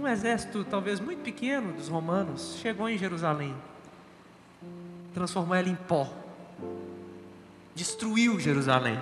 Um 0.00 0.08
exército 0.08 0.64
talvez 0.64 0.98
muito 0.98 1.20
pequeno 1.20 1.74
dos 1.74 1.88
romanos 1.88 2.56
chegou 2.58 2.88
em 2.88 2.96
Jerusalém, 2.96 3.54
transformou 5.12 5.54
ela 5.54 5.68
em 5.68 5.74
pó, 5.74 6.10
destruiu 7.74 8.40
Jerusalém. 8.40 8.98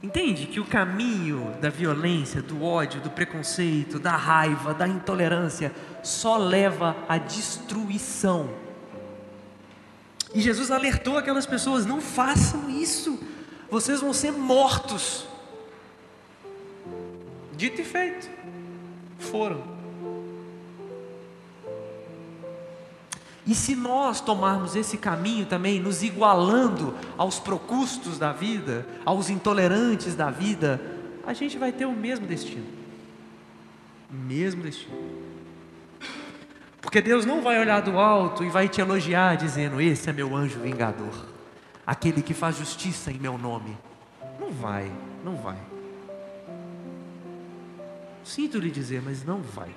Entende 0.00 0.46
que 0.46 0.60
o 0.60 0.64
caminho 0.64 1.56
da 1.60 1.68
violência, 1.68 2.40
do 2.40 2.62
ódio, 2.62 3.00
do 3.00 3.10
preconceito, 3.10 3.98
da 3.98 4.14
raiva, 4.14 4.72
da 4.72 4.86
intolerância 4.86 5.72
só 6.04 6.36
leva 6.36 6.96
à 7.08 7.18
destruição. 7.18 8.48
E 10.32 10.40
Jesus 10.40 10.70
alertou 10.70 11.18
aquelas 11.18 11.46
pessoas: 11.46 11.84
não 11.84 12.00
façam 12.00 12.70
isso, 12.70 13.18
vocês 13.68 14.00
vão 14.00 14.12
ser 14.12 14.30
mortos. 14.30 15.27
Dito 17.58 17.80
e 17.80 17.84
feito, 17.84 18.30
foram. 19.18 19.60
E 23.44 23.52
se 23.52 23.74
nós 23.74 24.20
tomarmos 24.20 24.76
esse 24.76 24.96
caminho 24.96 25.44
também, 25.44 25.80
nos 25.80 26.04
igualando 26.04 26.94
aos 27.16 27.40
procustos 27.40 28.16
da 28.16 28.32
vida, 28.32 28.86
aos 29.04 29.28
intolerantes 29.28 30.14
da 30.14 30.30
vida, 30.30 30.80
a 31.26 31.32
gente 31.32 31.58
vai 31.58 31.72
ter 31.72 31.84
o 31.84 31.90
mesmo 31.90 32.28
destino. 32.28 32.64
Mesmo 34.08 34.62
destino. 34.62 34.96
Porque 36.80 37.02
Deus 37.02 37.26
não 37.26 37.42
vai 37.42 37.58
olhar 37.58 37.82
do 37.82 37.98
alto 37.98 38.44
e 38.44 38.50
vai 38.50 38.68
te 38.68 38.80
elogiar 38.80 39.36
dizendo: 39.36 39.80
Esse 39.80 40.08
é 40.08 40.12
meu 40.12 40.36
anjo 40.36 40.60
vingador, 40.60 41.26
aquele 41.84 42.22
que 42.22 42.34
faz 42.34 42.56
justiça 42.56 43.10
em 43.10 43.18
meu 43.18 43.36
nome. 43.36 43.76
Não 44.38 44.52
vai, 44.52 44.92
não 45.24 45.34
vai. 45.34 45.58
Sinto 48.28 48.58
lhe 48.58 48.70
dizer, 48.70 49.00
mas 49.00 49.24
não 49.24 49.40
vai. 49.40 49.70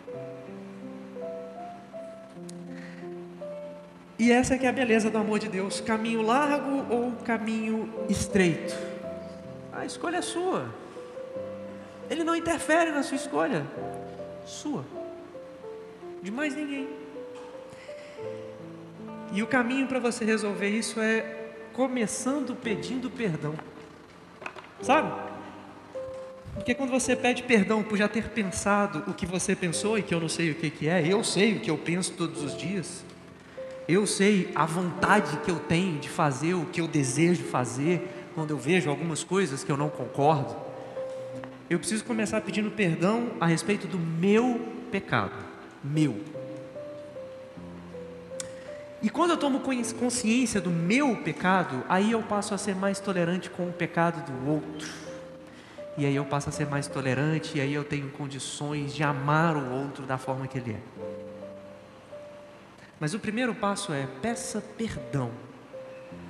E 4.19 4.29
essa 4.29 4.55
é 4.55 4.57
que 4.57 4.65
é 4.65 4.69
a 4.69 4.73
beleza 4.73 5.09
do 5.09 5.17
amor 5.17 5.39
de 5.39 5.47
Deus: 5.47 5.79
caminho 5.79 6.21
largo 6.21 6.93
ou 6.93 7.13
caminho 7.23 7.89
estreito. 8.09 8.75
A 9.71 9.85
escolha 9.85 10.17
é 10.17 10.21
sua. 10.21 10.69
Ele 12.09 12.25
não 12.25 12.35
interfere 12.35 12.91
na 12.91 13.03
sua 13.03 13.15
escolha. 13.15 13.65
Sua. 14.45 14.83
De 16.21 16.29
mais 16.29 16.53
ninguém. 16.53 16.89
E 19.31 19.41
o 19.41 19.47
caminho 19.47 19.87
para 19.87 19.99
você 19.99 20.25
resolver 20.25 20.67
isso 20.67 20.99
é 20.99 21.53
começando 21.71 22.53
pedindo 22.53 23.09
perdão. 23.09 23.55
Sabe? 24.81 25.30
Porque 26.53 26.75
quando 26.75 26.89
você 26.89 27.15
pede 27.15 27.43
perdão 27.43 27.81
por 27.81 27.97
já 27.97 28.07
ter 28.07 28.29
pensado 28.29 29.03
o 29.07 29.13
que 29.13 29.25
você 29.25 29.55
pensou 29.55 29.97
e 29.97 30.03
que 30.03 30.13
eu 30.13 30.19
não 30.19 30.29
sei 30.29 30.51
o 30.51 30.55
que, 30.55 30.69
que 30.69 30.87
é, 30.87 31.05
eu 31.07 31.23
sei 31.23 31.55
o 31.55 31.59
que 31.59 31.71
eu 31.71 31.77
penso 31.77 32.13
todos 32.13 32.43
os 32.43 32.57
dias. 32.57 33.03
Eu 33.87 34.05
sei 34.05 34.51
a 34.53 34.65
vontade 34.65 35.37
que 35.37 35.49
eu 35.49 35.59
tenho 35.59 35.99
de 35.99 36.09
fazer 36.09 36.53
o 36.53 36.65
que 36.65 36.81
eu 36.81 36.87
desejo 36.87 37.43
fazer 37.43 38.29
quando 38.35 38.51
eu 38.51 38.57
vejo 38.57 38.89
algumas 38.89 39.23
coisas 39.23 39.63
que 39.63 39.71
eu 39.71 39.77
não 39.77 39.89
concordo. 39.89 40.55
Eu 41.69 41.79
preciso 41.79 42.03
começar 42.03 42.41
pedindo 42.41 42.69
perdão 42.69 43.31
a 43.39 43.45
respeito 43.45 43.87
do 43.87 43.97
meu 43.97 44.61
pecado. 44.91 45.33
Meu. 45.83 46.19
E 49.01 49.09
quando 49.09 49.31
eu 49.31 49.37
tomo 49.37 49.61
consciência 49.99 50.61
do 50.61 50.69
meu 50.69 51.15
pecado, 51.17 51.83
aí 51.89 52.11
eu 52.11 52.21
passo 52.21 52.53
a 52.53 52.57
ser 52.57 52.75
mais 52.75 52.99
tolerante 52.99 53.49
com 53.49 53.67
o 53.67 53.73
pecado 53.73 54.23
do 54.29 54.51
outro. 54.51 55.00
E 55.97 56.05
aí 56.05 56.15
eu 56.15 56.25
passo 56.25 56.49
a 56.49 56.51
ser 56.51 56.67
mais 56.67 56.87
tolerante, 56.87 57.57
e 57.57 57.61
aí 57.61 57.73
eu 57.73 57.83
tenho 57.83 58.09
condições 58.09 58.93
de 58.93 59.03
amar 59.03 59.57
o 59.57 59.71
outro 59.71 60.05
da 60.05 60.17
forma 60.17 60.47
que 60.47 60.57
ele 60.57 60.71
é. 60.71 60.79
Mas 62.99 63.13
o 63.13 63.19
primeiro 63.19 63.53
passo 63.53 63.91
é 63.91 64.07
peça 64.21 64.61
perdão. 64.77 65.31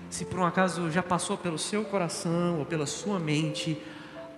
Se 0.09 0.26
por 0.26 0.39
um 0.39 0.45
acaso 0.45 0.89
já 0.89 1.03
passou 1.03 1.38
pelo 1.38 1.57
seu 1.57 1.86
coração 1.86 2.59
ou 2.59 2.66
pela 2.66 2.86
sua 2.86 3.20
mente 3.20 3.82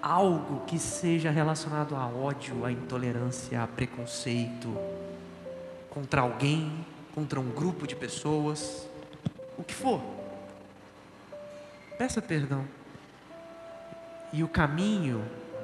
algo 0.01 0.65
que 0.65 0.77
seja 0.77 1.31
relacionado 1.31 1.95
a 1.95 2.05
ódio, 2.07 2.65
a 2.65 2.71
intolerância, 2.71 3.61
a 3.61 3.67
preconceito 3.67 4.77
contra 5.89 6.21
alguém, 6.21 6.85
contra 7.15 7.39
um 7.39 7.49
grupo 7.49 7.87
de 7.87 7.95
pessoas, 7.95 8.87
o 9.57 9.63
que 9.63 9.73
for, 9.73 10.01
peça 11.97 12.21
perdão. 12.21 12.65
E 14.33 14.43
o 14.43 14.47
caminho 14.49 15.23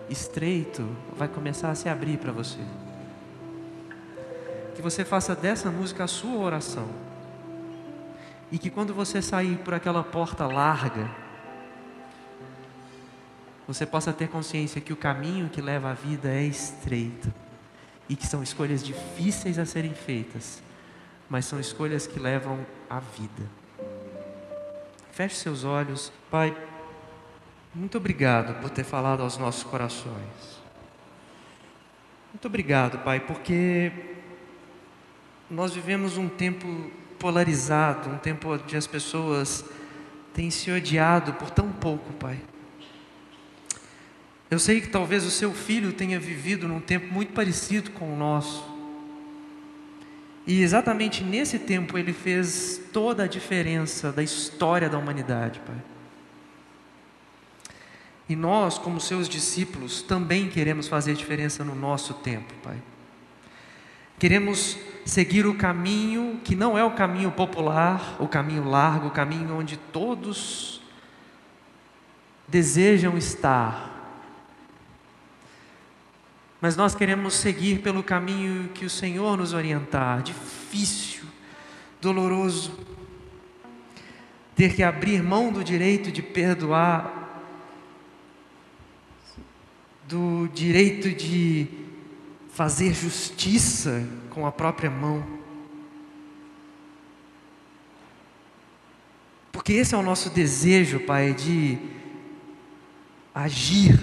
estreito 0.10 0.88
vai 1.18 1.28
começar 1.28 1.72
a 1.72 1.76
se 1.76 1.90
abrir 1.90 2.18
para 2.18 2.32
você 2.32 2.60
que 4.80 4.82
você 4.84 5.04
faça 5.04 5.36
dessa 5.36 5.70
música 5.70 6.06
a 6.06 6.08
sua 6.08 6.40
oração. 6.40 6.88
E 8.50 8.58
que 8.58 8.70
quando 8.70 8.94
você 8.94 9.22
sair 9.22 9.58
por 9.58 9.74
aquela 9.74 10.02
porta 10.02 10.48
larga, 10.48 11.12
você 13.68 13.86
possa 13.86 14.14
ter 14.14 14.30
consciência 14.30 14.80
que 14.80 14.94
o 14.94 14.96
caminho 14.96 15.50
que 15.50 15.60
leva 15.60 15.90
à 15.90 15.94
vida 15.94 16.30
é 16.30 16.44
estreito 16.44 17.30
e 18.08 18.16
que 18.16 18.26
são 18.26 18.42
escolhas 18.42 18.82
difíceis 18.82 19.60
a 19.60 19.66
serem 19.66 19.94
feitas, 19.94 20.64
mas 21.30 21.44
são 21.44 21.60
escolhas 21.60 22.08
que 22.08 22.18
levam 22.18 22.66
à 22.90 23.02
vida. 23.02 23.44
Feche 25.12 25.36
seus 25.36 25.66
olhos, 25.66 26.10
Pai. 26.32 26.56
Muito 27.74 27.98
obrigado 28.00 28.60
por 28.62 28.72
ter 28.72 28.84
falado 28.84 29.22
aos 29.22 29.38
nossos 29.38 29.64
corações. 29.64 30.60
Muito 32.34 32.46
obrigado, 32.48 32.98
Pai, 33.04 33.20
porque 33.20 33.92
nós 35.50 35.74
vivemos 35.74 36.18
um 36.18 36.28
tempo 36.28 36.92
polarizado, 37.20 38.10
um 38.10 38.18
tempo 38.18 38.54
onde 38.54 38.76
as 38.76 38.88
pessoas 38.88 39.64
têm 40.34 40.50
se 40.50 40.72
odiado 40.72 41.34
por 41.34 41.52
tão 41.52 41.72
pouco, 41.72 42.12
Pai. 42.14 42.40
Eu 44.50 44.58
sei 44.58 44.82
que 44.82 44.88
talvez 44.88 45.24
o 45.24 45.30
seu 45.30 45.54
filho 45.54 45.94
tenha 45.94 46.20
vivido 46.20 46.68
num 46.68 46.80
tempo 46.80 47.14
muito 47.14 47.34
parecido 47.34 47.92
com 47.92 48.12
o 48.12 48.18
nosso. 48.18 48.68
E 50.48 50.64
exatamente 50.64 51.24
nesse 51.24 51.60
tempo 51.60 52.00
ele 52.00 52.14
fez 52.14 52.82
toda 52.92 53.26
a 53.26 53.28
diferença 53.28 54.12
da 54.12 54.24
história 54.24 54.90
da 54.90 54.98
humanidade, 54.98 55.60
Pai. 55.60 55.99
E 58.30 58.36
nós, 58.36 58.78
como 58.78 59.02
seus 59.02 59.28
discípulos, 59.28 60.04
também 60.04 60.48
queremos 60.48 60.88
fazer 60.88 61.16
diferença 61.16 61.64
no 61.66 61.74
nosso 61.74 62.14
tempo, 62.14 62.54
Pai. 62.62 62.78
Queremos 64.20 64.78
seguir 65.04 65.48
o 65.48 65.56
caminho 65.56 66.40
que 66.44 66.56
não 66.56 66.78
é 66.78 66.84
o 66.84 66.92
caminho 66.92 67.32
popular, 67.32 68.18
o 68.20 68.28
caminho 68.28 68.70
largo, 68.70 69.08
o 69.08 69.12
caminho 69.12 69.58
onde 69.58 69.78
todos 69.78 70.80
desejam 72.48 73.18
estar. 73.18 73.90
Mas 76.62 76.76
nós 76.76 76.94
queremos 76.94 77.34
seguir 77.34 77.82
pelo 77.82 78.04
caminho 78.04 78.70
que 78.70 78.86
o 78.86 78.90
Senhor 78.90 79.38
nos 79.38 79.54
orientar, 79.54 80.22
difícil, 80.22 81.24
doloroso. 82.00 82.78
Ter 84.56 84.76
que 84.76 84.84
abrir 84.84 85.24
mão 85.24 85.52
do 85.52 85.64
direito 85.64 86.12
de 86.12 86.22
perdoar, 86.22 87.19
do 90.10 90.50
direito 90.52 91.14
de 91.14 91.68
fazer 92.50 92.96
justiça 92.96 94.04
com 94.32 94.44
a 94.44 94.52
própria 94.52 94.90
mão. 94.90 95.24
Porque 99.52 99.74
esse 99.74 99.94
é 99.94 99.98
o 100.00 100.02
nosso 100.02 100.32
desejo, 100.32 101.00
Pai, 101.02 101.36
de 101.36 101.78
agir. 103.36 104.00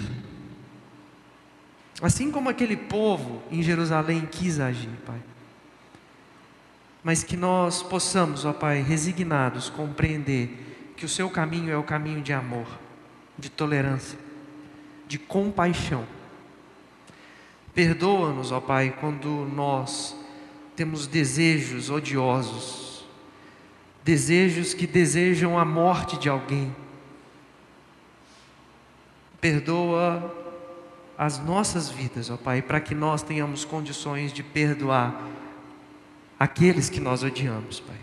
Assim 2.01 2.31
como 2.31 2.47
aquele 2.47 2.77
povo 2.77 3.43
em 3.51 3.61
Jerusalém 3.61 4.25
quis 4.31 4.61
agir, 4.61 4.97
Pai. 5.05 5.21
Mas 7.03 7.21
que 7.21 7.35
nós 7.35 7.83
possamos, 7.83 8.45
ó 8.45 8.53
Pai, 8.53 8.81
resignados, 8.81 9.69
compreender 9.69 10.93
que 10.95 11.03
o 11.03 11.09
seu 11.09 11.29
caminho 11.29 11.69
é 11.69 11.75
o 11.75 11.83
caminho 11.83 12.21
de 12.21 12.31
amor, 12.31 12.79
de 13.37 13.49
tolerância, 13.49 14.17
de 15.07 15.17
compaixão 15.17 16.05
Perdoa-nos, 17.77 18.51
ó 18.51 18.59
Pai, 18.59 18.97
quando 18.99 19.29
nós 19.53 20.17
temos 20.75 21.05
desejos 21.05 21.91
odiosos, 21.91 23.05
desejos 24.03 24.73
que 24.73 24.87
desejam 24.87 25.59
a 25.59 25.63
morte 25.63 26.17
de 26.17 26.27
alguém. 26.27 26.75
Perdoa 29.39 30.35
as 31.15 31.37
nossas 31.37 31.87
vidas, 31.87 32.31
ó 32.31 32.35
Pai, 32.35 32.63
para 32.63 32.79
que 32.79 32.95
nós 32.95 33.21
tenhamos 33.21 33.63
condições 33.63 34.33
de 34.33 34.41
perdoar 34.41 35.29
aqueles 36.39 36.89
que 36.89 36.99
nós 36.99 37.21
odiamos, 37.21 37.79
Pai. 37.79 37.99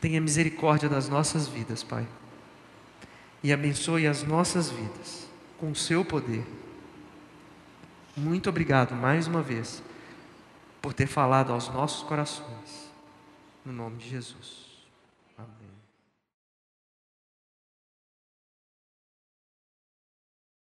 Tenha 0.00 0.22
misericórdia 0.22 0.88
das 0.88 1.06
nossas 1.06 1.46
vidas, 1.46 1.84
Pai, 1.84 2.06
e 3.44 3.52
abençoe 3.52 4.06
as 4.06 4.22
nossas 4.22 4.70
vidas 4.70 5.28
com 5.58 5.70
o 5.70 5.76
seu 5.76 6.02
poder. 6.02 6.42
Muito 8.16 8.48
obrigado 8.48 8.94
mais 8.94 9.26
uma 9.26 9.42
vez 9.42 9.82
por 10.80 10.94
ter 10.94 11.06
falado 11.06 11.52
aos 11.52 11.68
nossos 11.68 12.02
corações. 12.02 12.90
No 13.62 13.72
nome 13.72 13.98
de 13.98 14.08
Jesus. 14.08 14.63